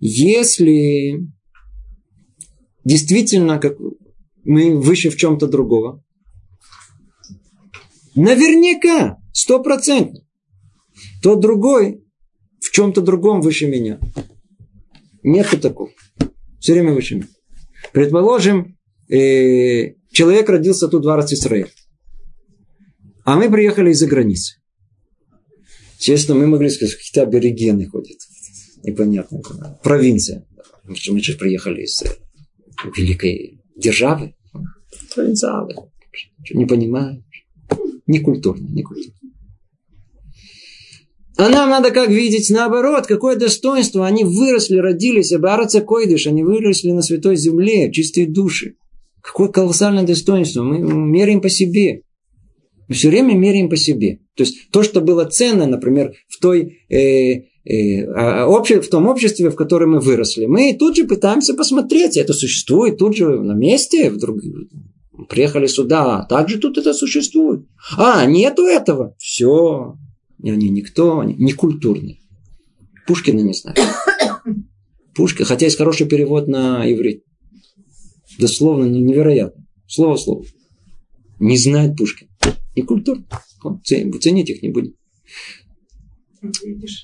[0.00, 1.26] Если
[2.84, 3.76] действительно как
[4.44, 6.02] мы выше в чем-то другого,
[8.16, 10.20] Наверняка, стопроцентно.
[11.22, 12.02] Тот другой
[12.60, 14.00] в чем-то другом выше меня.
[15.22, 15.90] Нету такого.
[16.58, 17.28] Все время выше меня.
[17.92, 21.70] Предположим, э, человек родился тут в Исраиль.
[23.24, 24.60] А мы приехали из-за границы.
[25.98, 28.18] Честно, мы могли сказать, какие-то аборигены ходят.
[28.82, 29.42] Непонятно.
[29.82, 30.46] Провинция.
[30.80, 32.08] Потому что мы же приехали из э,
[32.96, 34.34] великой державы.
[35.14, 35.74] Провинциалы.
[36.50, 37.25] Не понимают.
[38.06, 39.14] Некультурно, некультурно.
[41.38, 44.06] А нам надо как видеть наоборот, какое достоинство.
[44.06, 48.76] Они выросли, родились, Абараца Койдыш, они выросли на святой земле, чистые души.
[49.20, 50.62] Какое колоссальное достоинство.
[50.62, 52.02] Мы меряем по себе.
[52.88, 54.20] Мы все время меряем по себе.
[54.34, 59.50] То есть то, что было ценно, например, в, той, э, э, обще, в том обществе,
[59.50, 64.10] в котором мы выросли, мы тут же пытаемся посмотреть, это существует тут же на месте,
[64.10, 64.54] в других,
[65.28, 67.66] Приехали сюда, а также тут это существует.
[67.96, 69.14] А, нету этого.
[69.18, 69.96] Все.
[70.42, 72.18] Они никто, не культурные.
[73.06, 73.76] Пушкина не знаю.
[75.14, 77.24] Пушкин, хотя есть хороший перевод на иврит.
[78.38, 79.66] Дословно невероятно.
[79.86, 80.44] Слово слово.
[81.38, 82.28] Не знает Пушкин.
[82.74, 83.18] Не культур.
[83.84, 84.94] Ценить их не будет.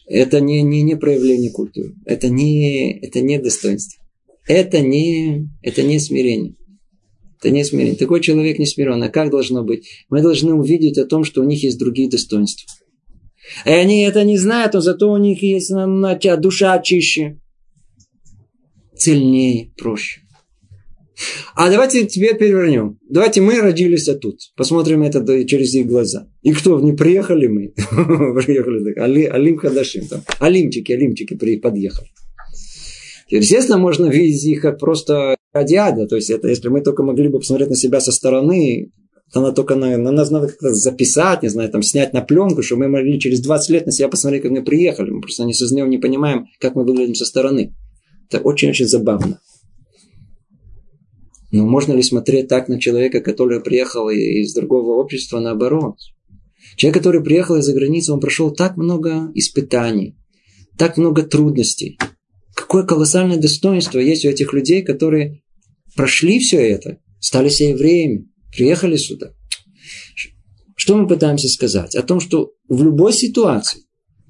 [0.06, 1.94] Это не, не, не проявление культуры.
[2.04, 4.02] Это не, это не достоинство.
[4.46, 6.56] Это не, это не смирение.
[7.42, 7.96] Это не смирение.
[7.96, 9.02] Такой человек не смирен.
[9.02, 9.88] А как должно быть?
[10.08, 12.72] Мы должны увидеть о том, что у них есть другие достоинства.
[13.66, 17.40] И они это не знают, но зато у них есть на, на, душа чище,
[18.96, 20.20] цельнее, проще.
[21.56, 22.98] А давайте теперь перевернем.
[23.10, 24.38] Давайте мы родились тут.
[24.56, 26.28] Посмотрим это через их глаза.
[26.42, 26.80] И кто?
[26.80, 27.74] Не приехали мы?
[28.44, 28.96] Приехали.
[28.98, 30.06] Али, Алим Хадашим.
[30.06, 30.22] Там.
[30.38, 32.08] Алимчики, Алимчики подъехали.
[33.28, 36.06] Естественно, можно видеть их как просто радиада.
[36.06, 38.90] То есть, это если мы только могли бы посмотреть на себя со стороны,
[39.32, 42.62] то она только на, на нас надо как-то записать, не знаю, там, снять на пленку,
[42.62, 45.10] чтобы мы могли через 20 лет на себя посмотреть, как мы приехали.
[45.10, 47.74] Мы просто не сознаем, не понимаем, как мы выглядим со стороны.
[48.28, 49.40] Это очень-очень забавно.
[51.50, 55.96] Но можно ли смотреть так на человека, который приехал из другого общества, наоборот?
[56.76, 60.16] Человек, который приехал из-за границы, он прошел так много испытаний,
[60.78, 61.98] так много трудностей.
[62.54, 65.41] Какое колоссальное достоинство есть у этих людей, которые
[65.94, 69.32] прошли все это, стали все евреями, приехали сюда.
[70.76, 71.94] Что мы пытаемся сказать?
[71.94, 73.82] О том, что в любой ситуации,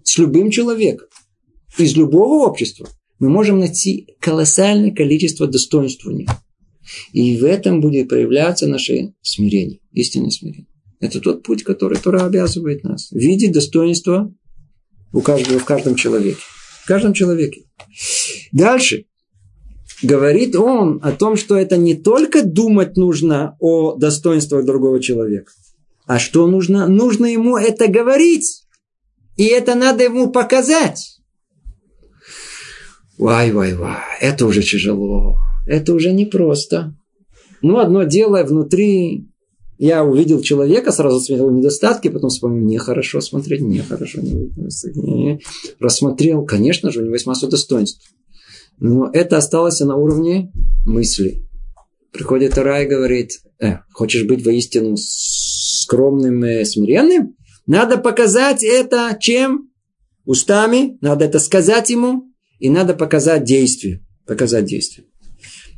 [0.03, 1.09] с любым человеком,
[1.79, 6.29] из любого общества, мы можем найти колоссальное количество достоинств у них.
[7.13, 10.67] И в этом будет проявляться наше смирение, истинное смирение.
[11.01, 13.11] Это тот путь, который Тора обязывает нас.
[13.13, 14.33] Видеть достоинство
[15.13, 16.41] у каждого, в каждом человеке.
[16.83, 17.63] В каждом человеке.
[18.53, 19.07] Дальше.
[20.03, 25.53] Говорит он о том, что это не только думать нужно о достоинствах другого человека.
[26.07, 26.89] А что нужно?
[26.89, 28.65] Нужно ему это говорить.
[29.37, 31.19] И это надо ему показать.
[33.19, 34.01] Вай, вай, вай.
[34.21, 35.37] Это уже тяжело
[35.67, 36.95] это уже непросто.
[37.61, 39.29] Ну, одно дело внутри
[39.79, 44.21] я увидел человека, сразу смотрел недостатки, потом вспомнил, нехорошо смотреть, нехорошо.
[44.21, 44.51] Не,
[44.95, 45.41] не,
[45.81, 48.13] рассмотрел, конечно же, у него есть масса достоинств.
[48.85, 50.51] Но это осталось на уровне
[50.85, 51.47] мысли.
[52.11, 57.37] Приходит Ара и говорит, э, хочешь быть воистину скромным и смиренным?
[57.65, 59.71] Надо показать это чем?
[60.25, 60.99] Устами.
[61.01, 62.25] Надо это сказать ему.
[62.59, 64.05] И надо показать действие.
[64.27, 65.07] Показать действие.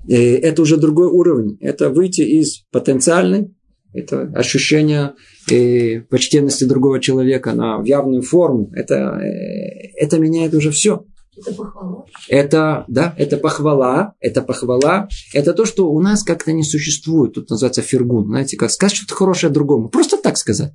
[0.08, 1.58] Э, это уже другой уровень.
[1.60, 3.54] Это выйти из потенциальной,
[3.92, 5.12] это ощущение
[5.50, 8.70] э, почтенности другого человека на явную форму.
[8.74, 11.04] Это, э, это меняет уже все.
[11.36, 12.04] Это похвала.
[12.28, 15.08] Это, да, это похвала, это похвала.
[15.32, 17.34] Это то, что у нас как-то не существует.
[17.34, 18.26] Тут называется фергун.
[18.26, 19.88] Знаете, как сказать что-то хорошее другому.
[19.88, 20.72] Просто так сказать.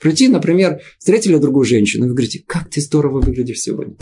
[0.00, 3.96] Прийти, например, встретили другую женщину, и вы говорите, как ты здорово выглядишь сегодня.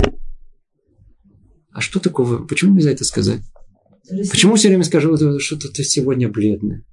[1.72, 2.44] А что такого?
[2.46, 3.42] Почему нельзя это сказать?
[4.30, 6.84] Почему все время скажу, что-то ты сегодня бледная?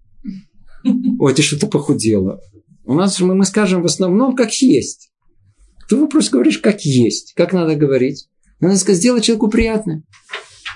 [1.20, 2.40] Ой, ты что-то похудела.
[2.86, 5.12] У нас мы, мы скажем в основном, как есть.
[5.90, 7.34] Ты вопрос говоришь, как есть.
[7.34, 8.30] Как надо говорить?
[8.60, 10.04] Надо сказать, сделать человеку приятно.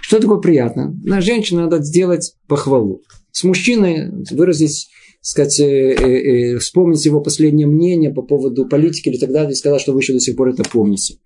[0.01, 0.95] Что такое приятно?
[1.03, 3.01] На женщину надо сделать похвалу.
[3.31, 4.89] С мужчиной выразить,
[5.21, 9.55] сказать, э, э, э, вспомнить его последнее мнение по поводу политики или так далее, и
[9.55, 11.17] сказать, что вы еще до сих пор это помните.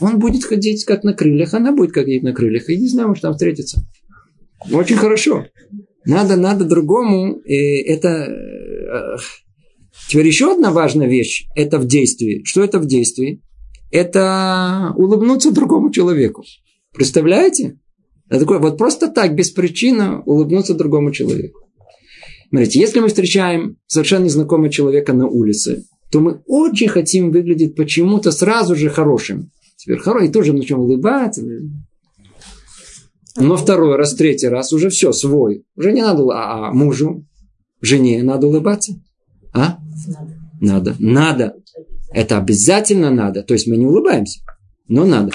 [0.00, 2.70] Он будет ходить как на крыльях, она будет ходить на крыльях.
[2.70, 3.82] И не знаю, может там встретиться.
[4.72, 5.46] Очень хорошо.
[6.04, 7.34] Надо, надо другому.
[7.40, 8.08] И это...
[8.08, 9.16] Э,
[10.08, 11.46] теперь еще одна важная вещь.
[11.54, 12.42] Это в действии.
[12.44, 13.42] Что это в действии?
[13.90, 16.44] Это улыбнуться другому человеку.
[16.92, 17.78] Представляете?
[18.28, 21.60] Это такое, вот просто так, без причины, улыбнуться другому человеку.
[22.48, 28.32] Смотрите, если мы встречаем совершенно незнакомого человека на улице, то мы очень хотим выглядеть почему-то
[28.32, 29.50] сразу же хорошим.
[29.76, 31.42] Теперь хороший, и тоже начнем улыбаться.
[33.36, 35.64] Но второй раз, третий раз уже все, свой.
[35.76, 37.24] Уже не надо, а, а мужу,
[37.80, 38.94] жене надо улыбаться.
[39.52, 39.78] А?
[40.60, 40.94] Надо.
[40.98, 41.54] Надо.
[42.12, 43.42] Это обязательно надо.
[43.42, 44.40] То есть мы не улыбаемся,
[44.88, 45.32] но надо.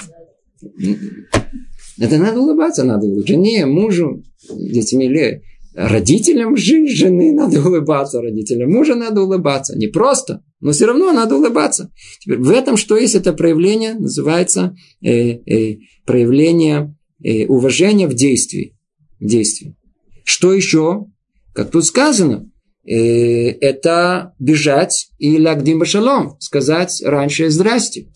[1.98, 5.42] Это надо улыбаться, надо жене, мужу, детям или
[5.74, 9.76] родителям жены надо улыбаться, родителям мужа надо улыбаться.
[9.76, 11.92] Не просто, но все равно надо улыбаться.
[12.20, 13.14] Теперь в этом что есть?
[13.14, 18.76] Это проявление, называется э, э, проявление э, уважение в действии.
[19.20, 19.76] В действии.
[20.24, 21.06] Что еще?
[21.54, 22.50] Как тут сказано,
[22.86, 28.08] э, это бежать и лагдим башалом, сказать раньше здрасте.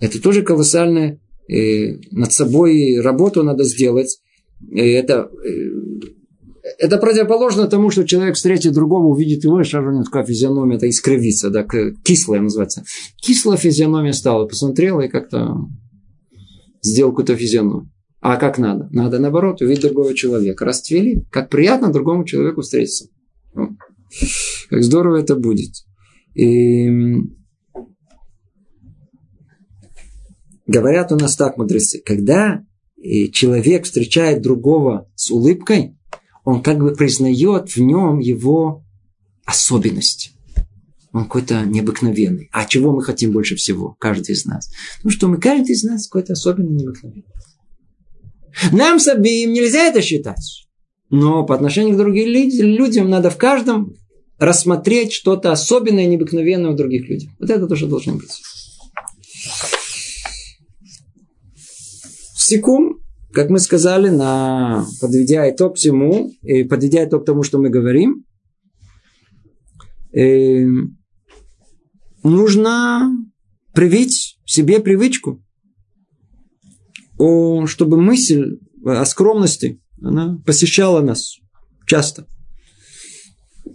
[0.00, 4.20] Это тоже колоссальная э, над собой работу надо сделать.
[4.70, 5.70] Э, это, э,
[6.78, 10.88] это противоположно тому, что человек встретит другого, увидит его, и сразу у такая физиономия, это
[10.88, 11.66] искривится, да,
[12.04, 12.84] кислая называется.
[13.16, 15.56] Кислая физиономия стала, посмотрела и как-то
[16.82, 17.90] сделал какую-то физиономию.
[18.20, 18.88] А как надо?
[18.90, 20.64] Надо наоборот увидеть другого человека.
[20.64, 21.24] Расцвели.
[21.30, 23.08] Как приятно другому человеку встретиться.
[24.70, 25.72] Как здорово это будет.
[26.34, 26.88] И
[30.66, 32.62] говорят у нас так, мудрецы, когда
[32.96, 35.96] э, человек встречает другого с улыбкой,
[36.44, 38.84] он как бы признает в нем его
[39.44, 40.32] особенность.
[41.12, 42.48] он какой-то необыкновенный.
[42.52, 44.70] А чего мы хотим больше всего, каждый из нас?
[45.02, 47.24] Ну что мы, каждый из нас какой-то особенный необыкновенный.
[48.72, 50.67] Нам с обеим нельзя это считать.
[51.10, 53.94] Но по отношению к другим людям надо в каждом
[54.38, 57.30] рассмотреть что-то особенное, необыкновенное у других людей.
[57.38, 58.40] Вот это тоже должно быть.
[62.36, 62.98] Секунд,
[63.32, 68.24] как мы сказали, на, подведя итог всему, и подведя итог тому, что мы говорим,
[70.12, 70.64] э,
[72.22, 73.10] нужно
[73.74, 75.42] привить себе привычку,
[77.16, 81.38] чтобы мысль о скромности, она посещала нас
[81.86, 82.26] часто.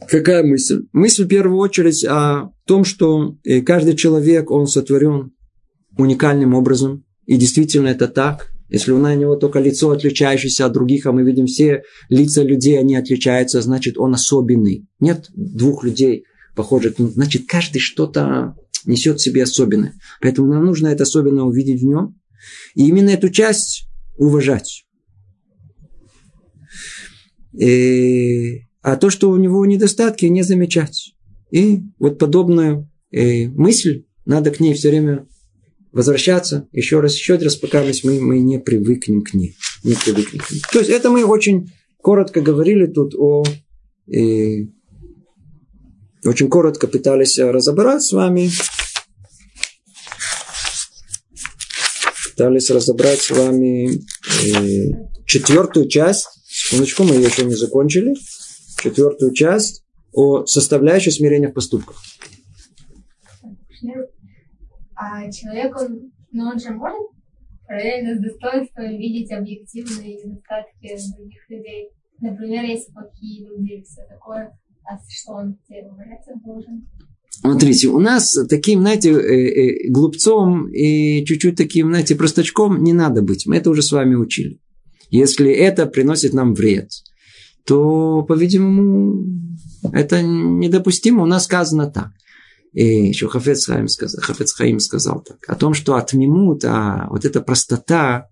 [0.07, 0.83] Какая мысль?
[0.91, 5.31] Мысль в первую очередь о том, что э, каждый человек, он сотворен
[5.97, 7.05] уникальным образом.
[7.25, 8.49] И действительно это так.
[8.69, 12.95] Если у него только лицо отличающееся от других, а мы видим все лица людей, они
[12.95, 14.87] отличаются, значит, он особенный.
[14.99, 16.95] Нет двух людей похожих.
[16.97, 18.55] Значит, каждый что-то
[18.85, 19.93] несет в себе особенное.
[20.21, 22.19] Поэтому нам нужно это особенно увидеть в нем.
[22.75, 24.85] И именно эту часть уважать.
[27.53, 31.13] И, а то, что у него недостатки, не замечать.
[31.51, 35.27] И вот подобную э, мысль, надо к ней все время
[35.91, 39.55] возвращаться еще раз, еще раз, пока мы, мы не привыкнем к ней.
[39.83, 40.61] Не привыкнем к ней.
[40.71, 43.43] То есть это мы очень коротко говорили тут о...
[44.11, 44.65] Э,
[46.25, 48.49] очень коротко пытались разобрать с вами.
[52.31, 56.32] Пытались разобрать с вами э, четвертую часть.
[56.65, 58.15] Секундочку, мы еще не закончили.
[58.81, 59.83] Четвертую часть
[60.13, 62.01] о составляющей смирения в поступках.
[64.95, 67.09] А человек, он, ну, он же может
[67.67, 71.89] параллельно с достоинством видеть объективные недостатки других людей.
[72.21, 74.57] Например, есть плохие люди и все такое.
[74.85, 76.87] А что он уважать должен?
[77.29, 83.21] Смотрите, у нас таким, знаете, э, э, глупцом и чуть-чуть таким, знаете, простачком не надо
[83.21, 83.47] быть.
[83.47, 84.61] Мы это уже с вами учили.
[85.13, 86.89] Если это приносит нам вред,
[87.67, 89.23] то, по-видимому,
[89.91, 91.21] это недопустимо.
[91.21, 92.09] У нас сказано так.
[92.71, 97.25] И еще Хафец Хаим сказал, Хафец Хаим сказал так, о том, что отмимут, а вот
[97.25, 98.25] эта простота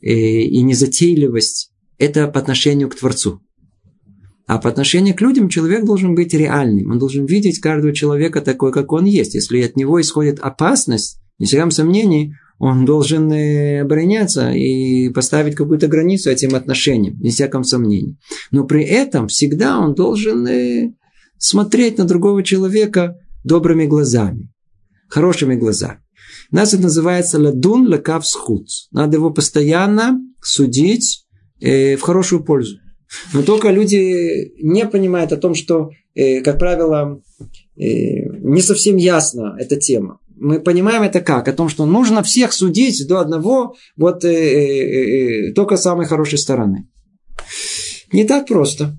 [0.00, 3.40] и, э, и незатейливость, это по отношению к Творцу.
[4.46, 6.92] А по отношению к людям человек должен быть реальным.
[6.92, 9.34] Он должен видеть каждого человека такой, как он есть.
[9.34, 15.86] Если от него исходит опасность, не всяком сомнении, он должен э, обороняться и поставить какую-то
[15.86, 18.18] границу этим отношениям, не всяком сомнении.
[18.50, 20.92] Но при этом всегда он должен э,
[21.38, 24.50] смотреть на другого человека добрыми глазами,
[25.08, 26.00] хорошими глазами.
[26.50, 28.66] У нас это называется ладун лакав схуд.
[28.90, 31.26] Надо его постоянно судить
[31.60, 32.78] э, в хорошую пользу.
[33.32, 37.22] Но только люди не понимают о том, что, как правило,
[37.74, 40.20] не совсем ясна эта тема.
[40.40, 41.48] Мы понимаем это как?
[41.48, 46.38] О том, что нужно всех судить до одного, вот э, э, э, только самой хорошей
[46.38, 46.88] стороны.
[48.12, 48.96] Не так просто.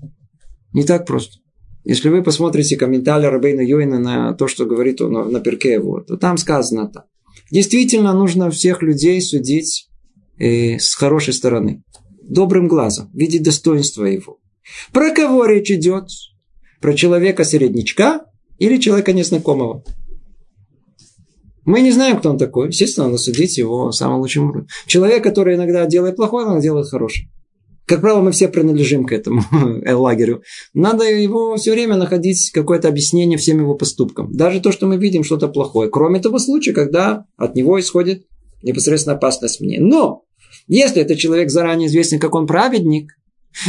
[0.72, 1.38] Не так просто.
[1.84, 6.16] Если вы посмотрите комментарий Рабейна Йоина на то, что говорит он на перке его, то
[6.16, 7.06] там сказано так.
[7.50, 9.88] Действительно, нужно всех людей судить
[10.38, 11.82] э, с хорошей стороны.
[12.22, 14.38] Добрым глазом, видеть достоинство его.
[14.92, 16.04] Про кого речь идет?
[16.80, 18.26] Про человека-середнячка
[18.58, 19.82] или человека незнакомого?
[21.64, 22.68] Мы не знаем, кто он такой.
[22.68, 24.68] Естественно, надо судить его самым лучшим образом.
[24.86, 27.28] Человек, который иногда делает плохое, он делает хорошее.
[27.86, 29.42] Как правило, мы все принадлежим к этому
[29.84, 30.42] лагерю.
[30.74, 34.32] Надо его все время находить какое-то объяснение всем его поступкам.
[34.32, 35.90] Даже то, что мы видим что-то плохое.
[35.90, 38.26] Кроме того случая, когда от него исходит
[38.62, 39.80] непосредственно опасность мне.
[39.80, 40.22] Но,
[40.68, 43.10] если это человек заранее известен, как он праведник,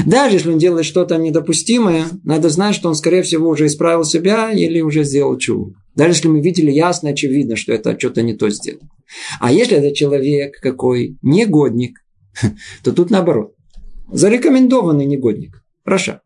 [0.05, 4.51] даже если он делает что-то недопустимое, надо знать, что он, скорее всего, уже исправил себя
[4.51, 5.71] или уже сделал чего.
[5.95, 8.81] Даже если мы видели ясно, очевидно, что это что-то не то сделал.
[9.39, 11.99] А если это человек какой негодник,
[12.83, 13.55] то тут наоборот.
[14.11, 15.63] Зарекомендованный негодник.
[15.85, 16.21] Раша.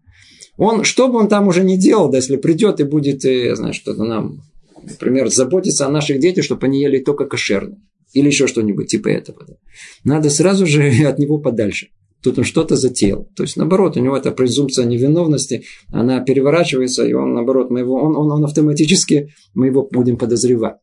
[0.57, 3.55] Он, что бы он там уже не делал, да, если придет и будет, э, я
[3.55, 4.41] знаю, что-то нам,
[4.82, 7.78] например, заботиться о наших детях, чтобы они ели только кошерно.
[8.13, 9.45] Или еще что-нибудь типа этого.
[9.45, 9.55] Да.
[10.03, 11.89] Надо сразу же от него подальше.
[12.26, 13.30] Тут он что-то затеял.
[13.36, 18.02] То есть, наоборот, у него эта презумпция невиновности, она переворачивается, и он, наоборот, мы его,
[18.02, 20.78] он, он, он автоматически, мы его будем подозревать.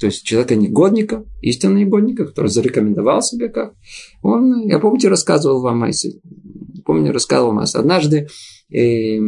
[0.00, 3.74] То есть человека негодника, истинного негодника, который зарекомендовал себя как.
[4.22, 6.20] Он, я помните, рассказывал вам, если
[6.84, 8.26] помню, рассказывал вам, однажды
[8.68, 9.20] э, э,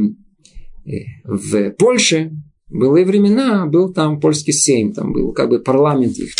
[1.23, 2.33] в Польше
[2.69, 6.33] были времена, был там польский сейм, там был как бы парламент их.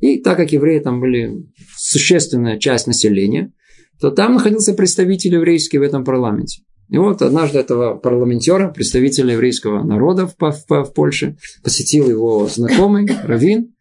[0.00, 1.46] И так как евреи там были
[1.76, 3.52] существенная часть населения,
[4.00, 6.62] то там находился представитель еврейский в этом парламенте.
[6.88, 13.08] И вот однажды этого парламентера, представителя еврейского народа в, в, в Польше, посетил его знакомый,
[13.24, 13.74] Равин,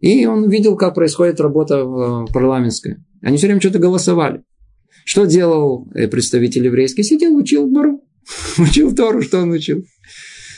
[0.00, 3.04] и он видел, как происходит работа э, парламентская.
[3.22, 4.42] Они все время что-то голосовали.
[5.04, 7.02] Что делал э, представитель еврейский?
[7.02, 8.02] Сидел, учил Бару.
[8.58, 9.84] Учил Тору, что он учил.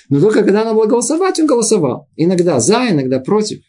[0.08, 2.08] Но только когда надо было голосовать, он голосовал.
[2.16, 3.60] Иногда за, иногда против.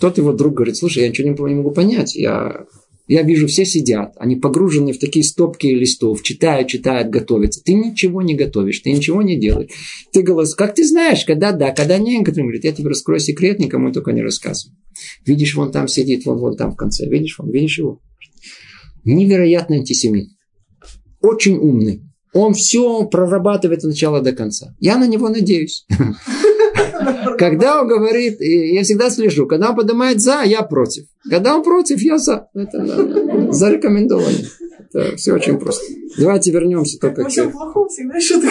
[0.00, 2.14] Тот его друг говорит, слушай, я ничего не могу понять.
[2.14, 2.66] Я
[3.08, 7.62] я вижу, все сидят, они погружены в такие стопки листов, читают, читают, готовятся.
[7.64, 9.70] Ты ничего не готовишь, ты ничего не делаешь.
[10.12, 12.18] Ты голос, как ты знаешь, когда да, когда нет.
[12.18, 14.76] Некоторым говорит, я тебе раскрою секрет, никому только не рассказывай.
[15.24, 17.08] Видишь, вон там сидит, вон, вон там в конце.
[17.08, 18.02] Видишь, вон, видишь его?
[19.04, 20.28] Невероятный антисемит.
[21.22, 22.02] Очень умный.
[22.34, 24.76] Он все прорабатывает от начала до конца.
[24.80, 25.86] Я на него надеюсь.
[27.38, 31.06] Когда он говорит, я всегда слежу, когда он поднимает за, я против.
[31.28, 32.48] Когда он против, я за.
[32.54, 34.36] Это зарекомендовано.
[34.78, 35.84] Это все очень просто.
[36.18, 37.50] Давайте вернемся только к...
[37.50, 38.48] плохом всегда что-то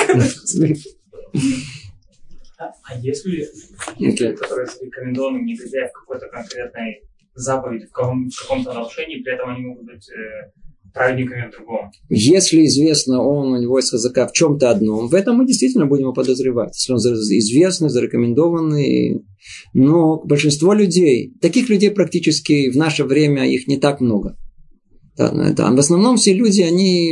[2.57, 3.47] А если
[3.99, 7.03] люди, которые зарекомендованы негодяи в какой-то конкретной
[7.35, 10.51] заповеди, в, каком- в каком-то нарушении, при этом они могут быть э,
[10.93, 11.91] праведниками в.
[12.09, 16.03] Если известно, он у него есть хазака в чем-то одном, в этом мы действительно будем
[16.03, 16.75] его подозревать.
[16.75, 19.23] Если он известный, зарекомендованный.
[19.73, 24.35] Но большинство людей, таких людей практически в наше время их не так много.
[25.17, 27.11] Это, в основном все люди, они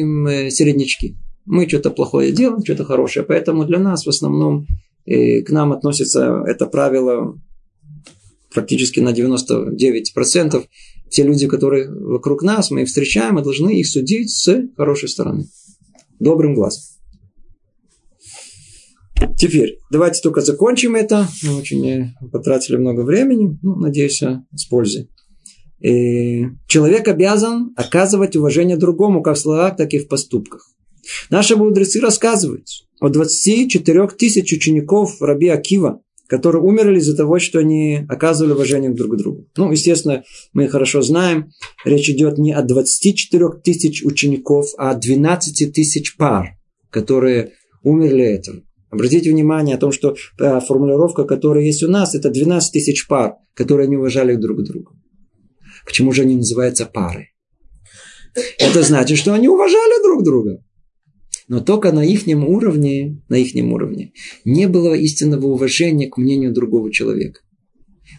[0.51, 1.15] середнячки.
[1.45, 3.25] Мы что-то плохое делаем, что-то хорошее.
[3.25, 4.65] Поэтому для нас в основном
[5.05, 7.39] э, к нам относится это правило
[8.53, 10.65] практически на 99%
[11.09, 15.45] те люди, которые вокруг нас, мы их встречаем, мы должны их судить с хорошей стороны.
[16.19, 16.83] Добрым глазом.
[19.37, 21.27] Теперь, давайте только закончим это.
[21.43, 23.57] Мы очень э, потратили много времени.
[23.61, 25.09] Ну, надеюсь, э, с пользой.
[25.79, 30.69] И э, человек обязан оказывать уважение другому как в словах, так и в поступках.
[31.29, 32.65] Наши мудрецы рассказывают
[32.99, 39.13] о 24 тысяч учеников Раби Акива, которые умерли из-за того, что они оказывали уважение друг
[39.13, 39.47] к другу.
[39.57, 40.23] Ну, естественно,
[40.53, 41.51] мы хорошо знаем,
[41.83, 46.57] речь идет не о 24 тысяч учеников, а о 12 тысяч пар,
[46.89, 47.53] которые
[47.83, 48.61] умерли этого.
[48.89, 53.35] Обратите внимание о том, что э, формулировка, которая есть у нас, это 12 тысяч пар,
[53.53, 54.91] которые не уважали друг друга.
[55.85, 57.29] Почему же они называются пары?
[58.57, 60.64] Это значит, что они уважали друг друга
[61.47, 64.11] но только на их уровне, на их уровне
[64.43, 67.41] не было истинного уважения к мнению другого человека.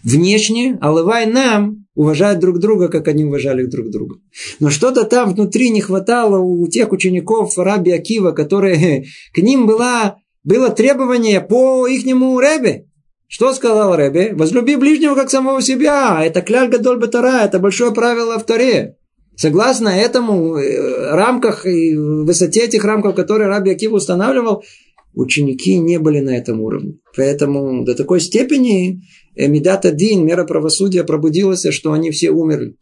[0.03, 4.17] Внешне, Алывай нам уважают друг друга, как они уважали друг друга.
[4.61, 10.19] Но что-то там внутри не хватало у тех учеников Раби Акива, которые к ним было,
[10.45, 12.87] было требование по ихнему Ребе.
[13.27, 14.35] Что сказал Ребе?
[14.35, 16.21] Возлюби ближнего, как самого себя.
[16.23, 18.97] Это кляль Гадоль Батара, это большое правило в Торе.
[19.37, 24.65] Согласно этому э, рамках и высоте этих рамков, которые Раби Акив устанавливал,
[25.13, 26.99] ученики не были на этом уровне.
[27.15, 29.03] Поэтому до такой степени
[29.35, 32.77] Эмидат Адин, мера правосудия, пробудилась, что они все умерли.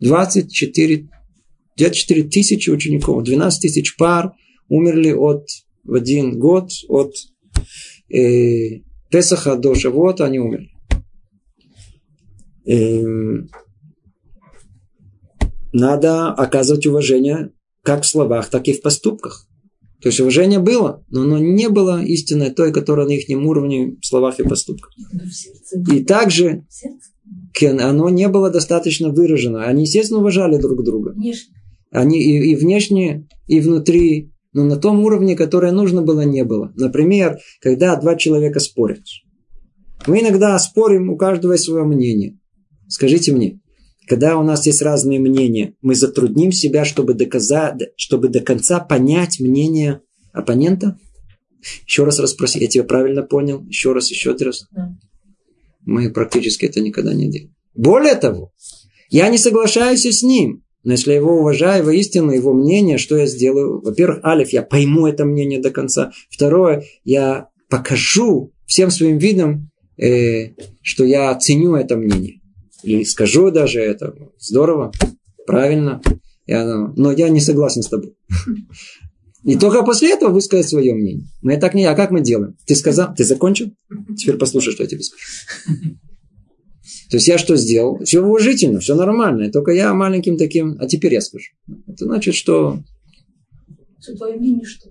[0.00, 1.08] 24,
[1.76, 4.32] 24 тысячи учеников, 12 тысяч пар
[4.68, 5.46] умерли от,
[5.84, 7.14] в один год от
[8.10, 8.80] э,
[9.10, 10.70] Песаха до Шавота, они умерли.
[12.66, 13.46] Э,
[15.74, 17.50] надо оказывать уважение
[17.82, 19.46] как в словах, так и в поступках.
[20.00, 24.06] То есть уважение было, но оно не было истинной той, которая на их уровне в
[24.06, 24.92] словах и поступках.
[25.90, 26.64] И также
[27.60, 29.64] оно не было достаточно выражено.
[29.64, 31.14] Они, естественно, уважали друг друга.
[31.90, 36.72] Они и, и внешне, и внутри, но на том уровне, которое нужно было, не было.
[36.76, 39.02] Например, когда два человека спорят.
[40.06, 42.38] Мы иногда спорим, у каждого свое мнение.
[42.88, 43.60] Скажите мне,
[44.06, 49.40] когда у нас есть разные мнения, мы затрудним себя, чтобы, доказать, чтобы до конца понять
[49.40, 50.02] мнение
[50.32, 50.98] оппонента?
[51.86, 53.64] Еще раз расспроси, я тебя правильно понял?
[53.66, 54.66] Еще раз, еще один раз.
[54.72, 54.94] Да.
[55.86, 57.54] Мы практически это никогда не делаем.
[57.74, 58.52] Более того,
[59.08, 60.62] я не соглашаюсь с ним.
[60.82, 63.80] Но если я его уважаю, воистину его мнение, что я сделаю?
[63.80, 66.12] Во-первых, Алиф, я пойму это мнение до конца.
[66.28, 70.50] Второе, я покажу всем своим видом, э,
[70.82, 72.40] что я ценю это мнение.
[72.84, 74.14] И скажу даже это.
[74.38, 74.92] Здорово,
[75.46, 76.02] правильно.
[76.46, 78.14] Я, но я не согласен с тобой.
[79.44, 81.26] И только после этого высказать свое мнение.
[81.42, 82.56] Мы так не, а как мы делаем?
[82.66, 83.74] Ты сказал, ты закончил?
[84.16, 85.24] Теперь послушай, что я тебе скажу.
[87.10, 88.02] То есть я что сделал?
[88.04, 89.50] Все уважительно, все нормально.
[89.50, 91.52] Только я маленьким таким, а теперь я скажу.
[91.86, 92.78] Это значит, что...
[94.00, 94.90] Что твое мнение что?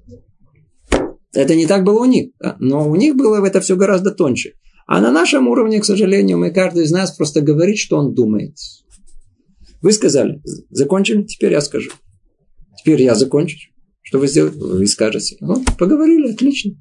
[1.33, 2.31] Это не так было у них.
[2.39, 2.55] Да?
[2.59, 4.53] Но у них было это все гораздо тоньше.
[4.85, 8.55] А на нашем уровне, к сожалению, мы каждый из нас просто говорит, что он думает.
[9.81, 11.91] Вы сказали, закончили, теперь я скажу.
[12.77, 13.57] Теперь я закончу.
[14.01, 14.59] Что вы сделаете?
[14.59, 15.37] Вы скажете.
[15.39, 16.73] Ну, поговорили, отлично.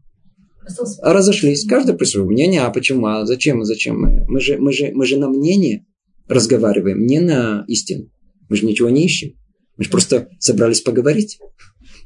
[1.01, 1.67] А разошлись.
[1.67, 2.59] Каждый при своем мнении.
[2.59, 3.07] А почему?
[3.07, 3.65] А зачем?
[3.65, 4.01] Зачем?
[4.01, 5.87] Мы, мы, же, мы, же, мы же на мнение
[6.29, 8.11] разговариваем, не на истину.
[8.49, 9.33] Мы же ничего не ищем.
[9.77, 11.39] Мы же просто собрались поговорить.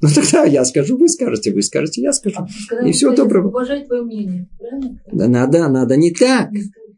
[0.02, 2.36] Ну тогда я скажу, вы скажете, вы скажете, я скажу.
[2.70, 3.48] А, и всего доброго.
[3.48, 5.00] Уважать твое мнение, правильно?
[5.12, 6.50] Да, надо, надо не так.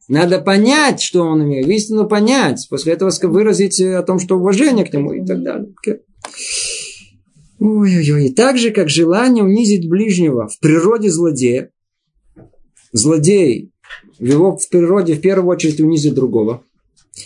[0.08, 2.66] Надо понять, что он имеет, истину понять.
[2.70, 5.68] После этого выразить о том, что уважение к нему и так далее.
[7.60, 8.26] Ой-ой-ой.
[8.26, 11.70] И так же, как желание унизить ближнего в природе злодея.
[12.92, 13.70] Злодей
[14.18, 16.62] в его в природе в первую очередь унизит другого.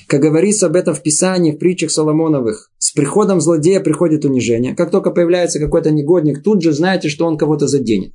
[0.07, 4.74] Как говорится об этом в Писании, в притчах Соломоновых, с приходом злодея приходит унижение.
[4.74, 8.12] Как только появляется какой-то негодник, тут же знаете, что он кого-то заденет.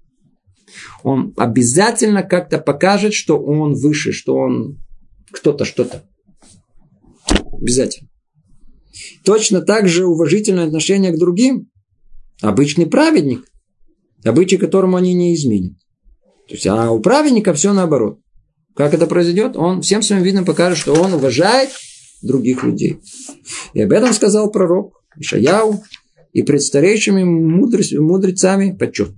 [1.04, 4.80] Он обязательно как-то покажет, что он выше, что он
[5.32, 6.04] кто-то, что-то.
[7.54, 8.10] Обязательно.
[9.24, 11.70] Точно так же уважительное отношение к другим.
[12.42, 13.46] Обычный праведник,
[14.24, 15.74] обычай которому они не изменят.
[16.48, 18.20] То есть, а у праведника все наоборот.
[18.78, 19.58] Как это произойдет?
[19.58, 21.72] Он всем своим видом покажет, что он уважает
[22.22, 23.00] других людей.
[23.74, 25.84] И об этом сказал пророк Ишаяу,
[26.32, 29.10] и пред старейшими мудрецами почет.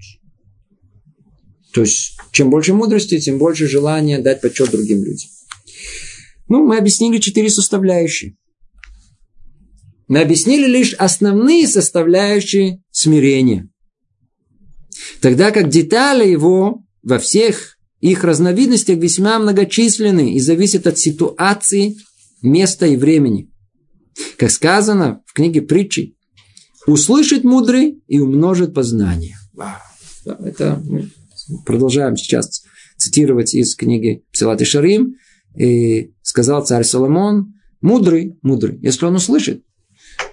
[1.73, 5.29] То есть, чем больше мудрости, тем больше желания дать почет другим людям.
[6.47, 8.37] Ну, мы объяснили четыре составляющие.
[10.07, 13.67] Мы объяснили лишь основные составляющие смирения.
[15.21, 21.97] Тогда как детали его во всех их разновидностях весьма многочисленны и зависят от ситуации,
[22.41, 23.51] места и времени.
[24.37, 26.15] Как сказано в книге притчи,
[26.87, 29.37] услышит мудрый и умножит познание.
[30.25, 31.09] Это мы
[31.65, 32.63] продолжаем сейчас
[32.97, 35.15] цитировать из книги Псилат Шарим.
[35.57, 39.63] И сказал царь Соломон, мудрый, мудрый, если он услышит,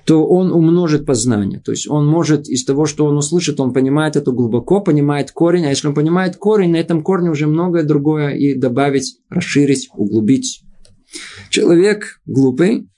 [0.07, 1.61] то он умножит познание.
[1.61, 5.67] То есть он может из того, что он услышит, он понимает это глубоко, понимает корень,
[5.67, 10.63] а если он понимает корень, на этом корне уже многое другое и добавить, расширить, углубить.
[11.51, 12.89] Человек глупый,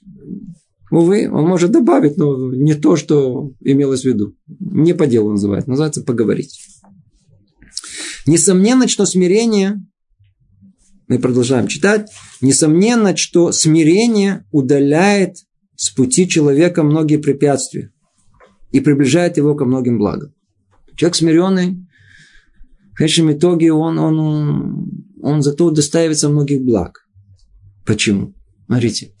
[0.91, 4.35] увы, он может добавить, но не то, что имелось в виду.
[4.59, 6.59] Не по делу называется, называется поговорить.
[8.27, 9.83] Несомненно, что смирение,
[11.07, 15.37] мы продолжаем читать, несомненно, что смирение удаляет
[15.79, 17.89] с пути человека многие препятствия
[18.73, 20.33] и приближает его ко многим благам.
[20.97, 21.87] Человек смиренный,
[22.91, 27.07] в конечном итоге он, он, он зато достаивается многих благ.
[27.85, 28.33] Почему?
[28.65, 29.13] Смотрите,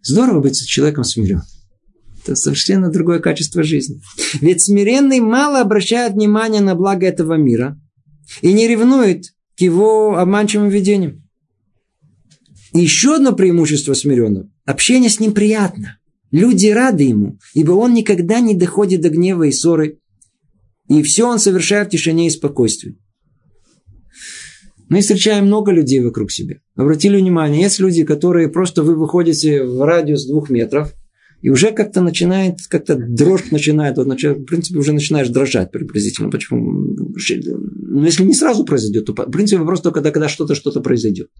[0.00, 1.42] здорово быть человеком смиренным.
[2.22, 4.00] Это совершенно другое качество жизни.
[4.40, 7.76] Ведь смиренный мало обращает внимание на благо этого мира
[8.40, 9.24] и не ревнует
[9.56, 11.28] к его обманчивым видениям.
[12.72, 14.48] Еще одно преимущество смиренного.
[14.68, 15.98] Общение с ним приятно.
[16.30, 19.98] Люди рады ему, ибо он никогда не доходит до гнева и ссоры.
[20.90, 22.98] И все он совершает в тишине и спокойствии.
[24.90, 26.56] Мы встречаем много людей вокруг себя.
[26.76, 30.92] Обратили внимание, есть люди, которые просто вы выходите в радиус двух метров,
[31.40, 36.28] и уже как-то начинает, как-то дрожь начинает, вот, в принципе, уже начинаешь дрожать приблизительно.
[36.28, 36.60] Почему?
[36.60, 40.82] Но ну, если не сразу произойдет, то, в принципе, вопрос только когда, когда что-то, что-то
[40.82, 41.30] произойдет.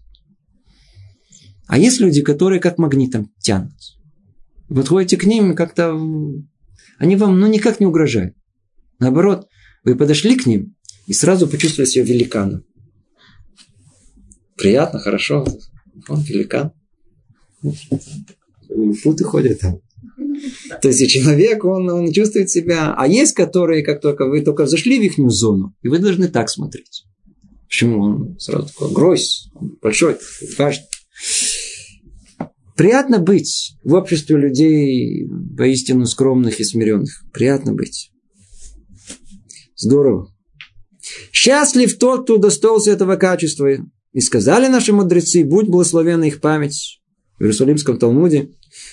[1.69, 3.75] А есть люди, которые как магнитом тянут.
[4.69, 5.91] Вы подходите к ним, как-то
[6.97, 8.35] они вам ну, никак не угрожают.
[8.97, 9.47] Наоборот,
[9.83, 12.63] вы подошли к ним и сразу почувствовали себя великаном.
[14.57, 15.45] Приятно, хорошо.
[16.07, 16.71] Он великан.
[19.03, 19.79] Путы ходят там.
[20.81, 22.95] То есть человек, он, он чувствует себя.
[22.97, 26.49] А есть, которые, как только вы только зашли в их зону, и вы должны так
[26.49, 27.05] смотреть.
[27.67, 29.49] Почему он сразу такой грозь,
[29.83, 30.17] большой,
[30.57, 30.85] важный.
[32.79, 35.27] Приятно быть в обществе людей
[35.57, 37.25] поистину скромных и смиренных.
[37.33, 38.09] Приятно быть.
[39.75, 40.33] Здорово.
[41.33, 43.67] Счастлив тот, кто удостоился этого качества.
[44.13, 47.01] И сказали наши мудрецы, будь благословена их память
[47.37, 48.51] в Иерусалимском Талмуде.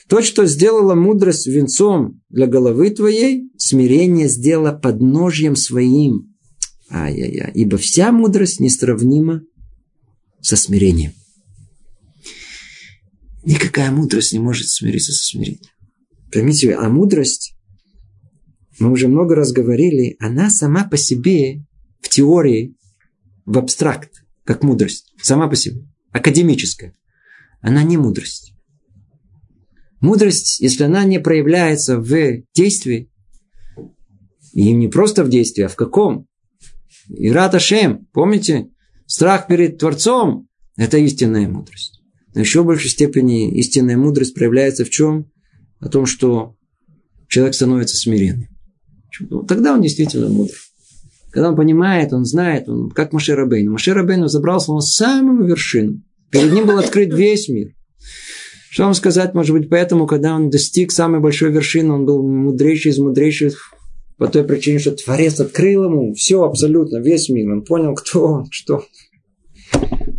[0.08, 6.34] То, что сделала мудрость венцом для головы твоей, смирение сделала подножьем своим.
[6.90, 7.52] Ай-яй-яй.
[7.54, 9.42] Ибо вся мудрость несравнима
[10.40, 11.12] со смирением.
[13.46, 15.62] Никакая мудрость не может смириться со смирением.
[16.32, 17.56] Поймите, а мудрость,
[18.80, 21.64] мы уже много раз говорили, она сама по себе
[22.00, 22.74] в теории,
[23.44, 24.10] в абстракт,
[24.42, 26.92] как мудрость, сама по себе, академическая,
[27.60, 28.52] она не мудрость.
[30.00, 33.08] Мудрость, если она не проявляется в действии,
[34.54, 36.26] и не просто в действии, а в каком?
[37.08, 38.70] Ират Ашем, помните?
[39.06, 41.95] Страх перед Творцом– это истинная мудрость.
[42.36, 45.32] Но еще в большей степени истинная мудрость проявляется в чем?
[45.80, 46.54] О том, что
[47.28, 48.48] человек становится смиренным.
[49.20, 50.52] Ну, тогда он действительно мудр.
[51.30, 53.72] Когда он понимает, он знает, он как Маше Рабейну.
[53.72, 56.02] Маше Рабейну забрался на самую вершину.
[56.30, 57.70] Перед ним был открыт весь мир.
[58.68, 62.90] Что вам сказать, может быть, поэтому, когда он достиг самой большой вершины, он был мудрейший
[62.92, 63.72] из мудрейших
[64.18, 67.50] по той причине, что Творец открыл ему все абсолютно, весь мир.
[67.50, 68.84] Он понял, кто он, что.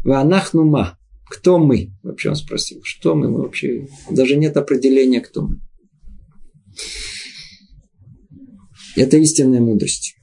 [0.03, 0.96] Ванахнума.
[1.29, 1.91] Кто мы?
[2.03, 2.79] Вообще он спросил.
[2.83, 3.29] Что мы?
[3.29, 5.59] мы вообще даже нет определения, кто мы.
[8.95, 10.15] Это истинная мудрость.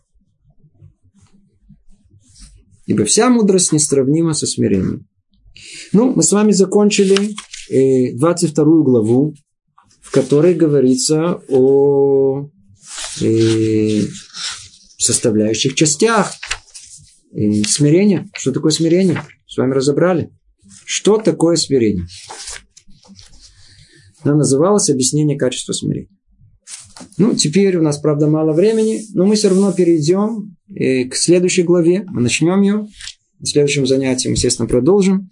[2.87, 5.07] Ибо вся мудрость несравнима со смирением.
[5.93, 7.35] Ну, мы с вами закончили
[8.17, 9.35] 22 э, главу,
[10.03, 12.51] в которой говорится о
[13.21, 14.01] э,
[14.99, 16.33] составляющих частях
[17.33, 18.29] э, смирения.
[18.35, 19.23] Что такое смирение?
[19.47, 20.34] С вами разобрали.
[20.87, 22.07] Что такое смирение?
[24.23, 26.09] Она называлось объяснение качества смирения.
[27.19, 32.05] Ну, теперь у нас, правда, мало времени, но мы все равно перейдем к следующей главе.
[32.09, 32.87] Мы начнем ее.
[33.41, 35.31] На следующем занятии мы, естественно, продолжим.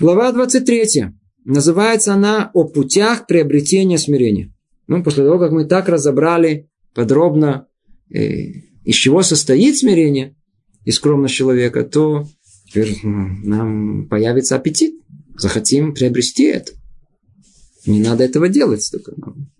[0.00, 1.12] Глава 23.
[1.44, 4.52] Называется она «О путях приобретения смирения».
[4.86, 7.66] Ну, после того, как мы так разобрали подробно,
[8.12, 8.18] э,
[8.84, 10.36] из чего состоит смирение
[10.84, 12.26] и скромность человека, то
[12.66, 15.00] теперь нам появится аппетит.
[15.38, 16.72] Захотим приобрести это.
[17.86, 19.50] Не надо этого делать только нам.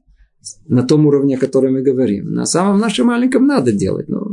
[0.67, 2.33] на том уровне, о котором мы говорим.
[2.33, 4.09] На самом нашем маленьком надо делать.
[4.09, 4.27] Но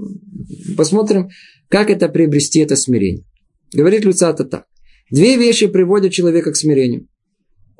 [0.77, 1.29] посмотрим,
[1.69, 3.25] как это приобрести, это смирение.
[3.73, 4.65] Говорит Люцата так.
[5.11, 7.07] Две вещи приводят человека к смирению.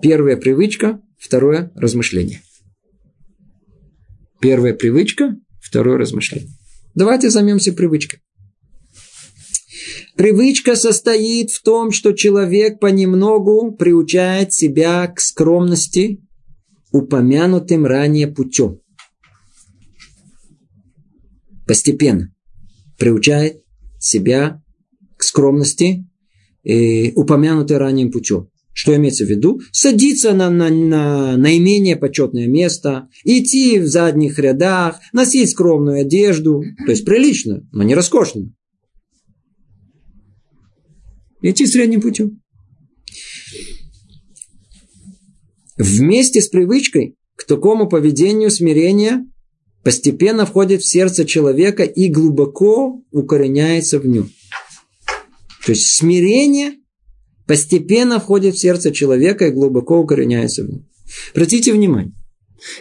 [0.02, 2.42] Первая привычка, второе размышление.
[4.42, 6.50] Первая привычка, второе размышление.
[6.96, 8.20] Давайте займемся привычкой.
[10.16, 16.22] Привычка состоит в том, что человек понемногу приучает себя к скромности,
[16.92, 18.80] упомянутым ранее путем.
[21.66, 22.32] Постепенно
[23.00, 23.64] приучает
[24.00, 24.62] себя
[25.18, 26.06] к скромности,
[26.64, 28.50] э, упомянутой ранее путем.
[28.72, 29.62] Что имеется в виду?
[29.72, 36.92] Садиться на, на, на наименее почетное место, идти в задних рядах, носить скромную одежду, то
[36.92, 38.52] есть прилично, но не роскошно.
[41.44, 42.42] Идти средним путем.
[45.78, 49.28] Вместе с привычкой к такому поведению смирения
[49.84, 54.32] постепенно входит в сердце человека и глубоко укореняется в нем.
[55.66, 56.76] То есть смирение
[57.46, 60.88] постепенно входит в сердце человека и глубоко укореняется в нем.
[61.34, 62.14] Обратите внимание,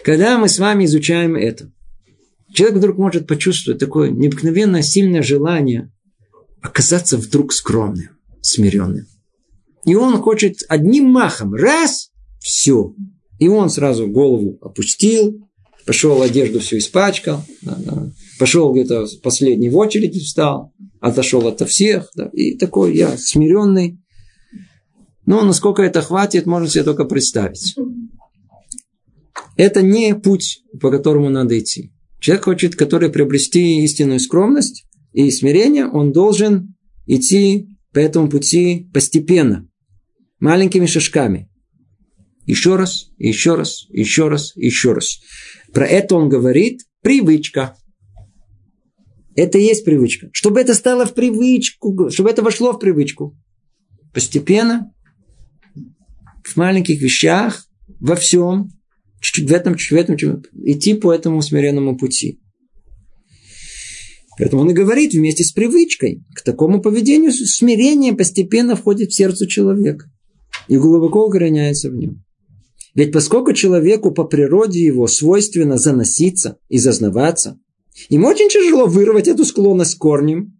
[0.04, 1.72] когда мы с вами изучаем это,
[2.54, 5.92] человек вдруг может почувствовать такое необыкновенное сильное желание
[6.60, 8.11] оказаться вдруг скромным,
[8.42, 9.06] смиренным.
[9.84, 12.94] И он хочет одним махом, раз, все.
[13.38, 15.48] И он сразу голову опустил,
[15.86, 17.44] пошел одежду все испачкал,
[18.38, 23.98] пошел где-то последний в очереди встал, отошел от всех, да, и такой я смиренный.
[25.26, 27.74] Но насколько это хватит, можно себе только представить.
[29.56, 31.92] Это не путь, по которому надо идти.
[32.20, 36.74] Человек хочет, который приобрести истинную скромность и смирение, он должен
[37.06, 39.68] идти по этому пути постепенно,
[40.40, 41.50] маленькими шажками.
[42.46, 45.20] Еще раз, еще раз, еще раз, еще раз.
[45.72, 47.76] Про это он говорит привычка.
[49.34, 50.28] Это и есть привычка.
[50.32, 53.38] Чтобы это стало в привычку, чтобы это вошло в привычку.
[54.12, 54.92] Постепенно,
[56.44, 57.66] в маленьких вещах,
[58.00, 58.70] во всем,
[59.20, 62.40] чуть-чуть в этом, чуть-чуть в этом, чуть идти по этому смиренному пути.
[64.38, 66.24] Поэтому он и говорит вместе с привычкой.
[66.34, 70.06] К такому поведению смирение постепенно входит в сердце человека
[70.68, 72.24] и глубоко укореняется в нем.
[72.94, 77.58] Ведь поскольку человеку по природе его свойственно заноситься и зазнаваться,
[78.08, 80.58] им очень тяжело вырвать эту склонность корнем,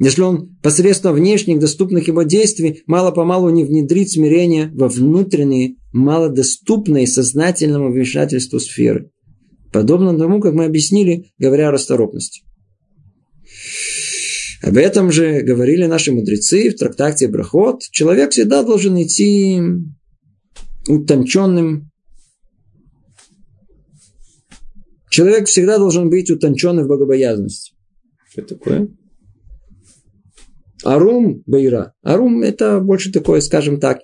[0.00, 7.92] если он посредством внешних доступных ему действий мало-помалу не внедрит смирение во внутренние, малодоступные сознательному
[7.92, 9.10] вмешательству сферы.
[9.72, 12.42] Подобно тому, как мы объяснили, говоря о расторопности.
[14.62, 17.82] Об этом же говорили наши мудрецы в трактате Брахот.
[17.90, 19.60] Человек всегда должен идти
[20.86, 21.90] утонченным.
[25.08, 27.72] Человек всегда должен быть утонченным в богобоязности.
[28.30, 28.88] Что такое?
[30.84, 31.94] Арум Байра.
[32.02, 34.00] Арум это больше такое, скажем так,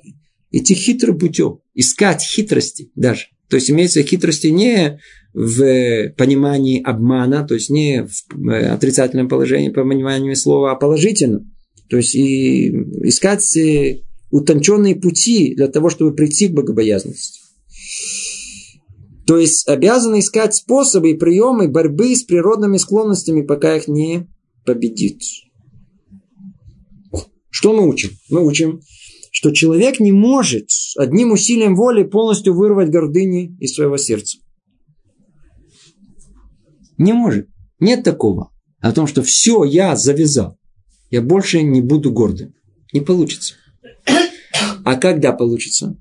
[0.50, 3.26] идти хитрым путем, искать хитрости даже.
[3.49, 4.99] То есть имеется хитрости не
[5.32, 11.53] в понимании обмана, то есть не в э, отрицательном положении, по пониманию слова, а положительном.
[11.88, 12.68] То есть и
[13.05, 13.57] искать
[14.30, 17.40] утонченные пути для того, чтобы прийти к богобоязненности.
[19.26, 24.28] То есть обязаны искать способы и приемы борьбы с природными склонностями, пока их не
[24.64, 25.20] победит.
[27.51, 28.11] Что мы учим?
[28.30, 28.80] Мы учим,
[29.32, 34.38] что человек не может одним усилием воли полностью вырвать гордыни из своего сердца.
[36.99, 37.49] Не может.
[37.80, 38.51] Нет такого.
[38.80, 40.59] О том, что все, я завязал.
[41.11, 42.55] Я больше не буду гордым.
[42.92, 43.55] Не получится.
[44.84, 45.97] А когда получится?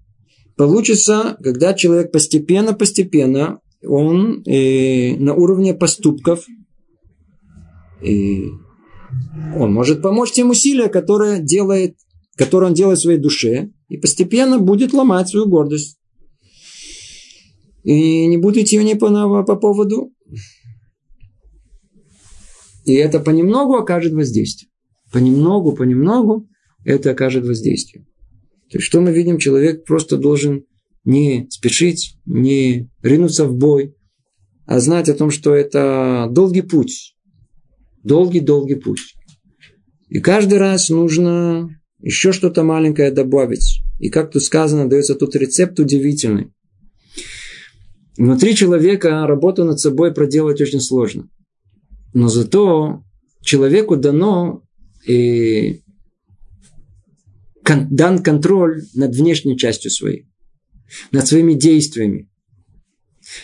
[0.56, 6.46] Получится, когда человек постепенно-постепенно, он э, на уровне поступков,
[8.02, 8.41] э,
[9.58, 11.98] он может помочь тем усилиям, которые, делает,
[12.38, 16.00] которые он делает в своей душе, и постепенно будет ломать свою гордость.
[17.84, 20.12] И не будет идти не по, по поводу.
[22.86, 24.70] И это понемногу окажет воздействие.
[25.12, 26.48] Понемногу, понемногу
[26.84, 28.06] это окажет воздействие.
[28.70, 29.38] То есть, что мы видим?
[29.38, 30.66] Человек просто должен
[31.04, 33.96] не спешить, не ринуться в бой,
[34.66, 37.16] а знать о том, что это долгий путь.
[38.04, 39.16] Долгий-долгий путь.
[40.10, 41.70] И каждый раз нужно
[42.06, 43.82] еще что-то маленькое добавить.
[43.99, 46.51] И как тут сказано, дается тут рецепт удивительный.
[48.16, 51.28] Внутри человека работу над собой проделать очень сложно.
[52.14, 53.03] Но зато
[53.41, 54.62] человеку дано
[55.08, 55.82] и
[57.64, 60.28] дан контроль над внешней частью своей,
[61.12, 62.30] над своими действиями.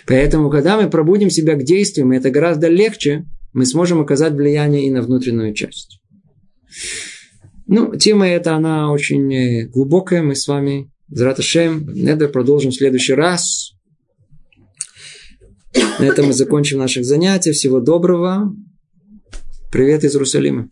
[0.06, 4.92] Поэтому, когда мы пробудим себя к действиям, это гораздо легче, мы сможем оказать влияние и
[4.92, 6.00] на внутреннюю часть.
[7.74, 10.22] Ну, тема эта, она очень э, глубокая.
[10.22, 13.76] Мы с вами, Зраташем, Недер, продолжим в следующий раз.
[15.98, 17.54] На этом мы закончим наших занятий.
[17.54, 18.54] Всего доброго.
[19.72, 20.68] Привет из Иерусалима.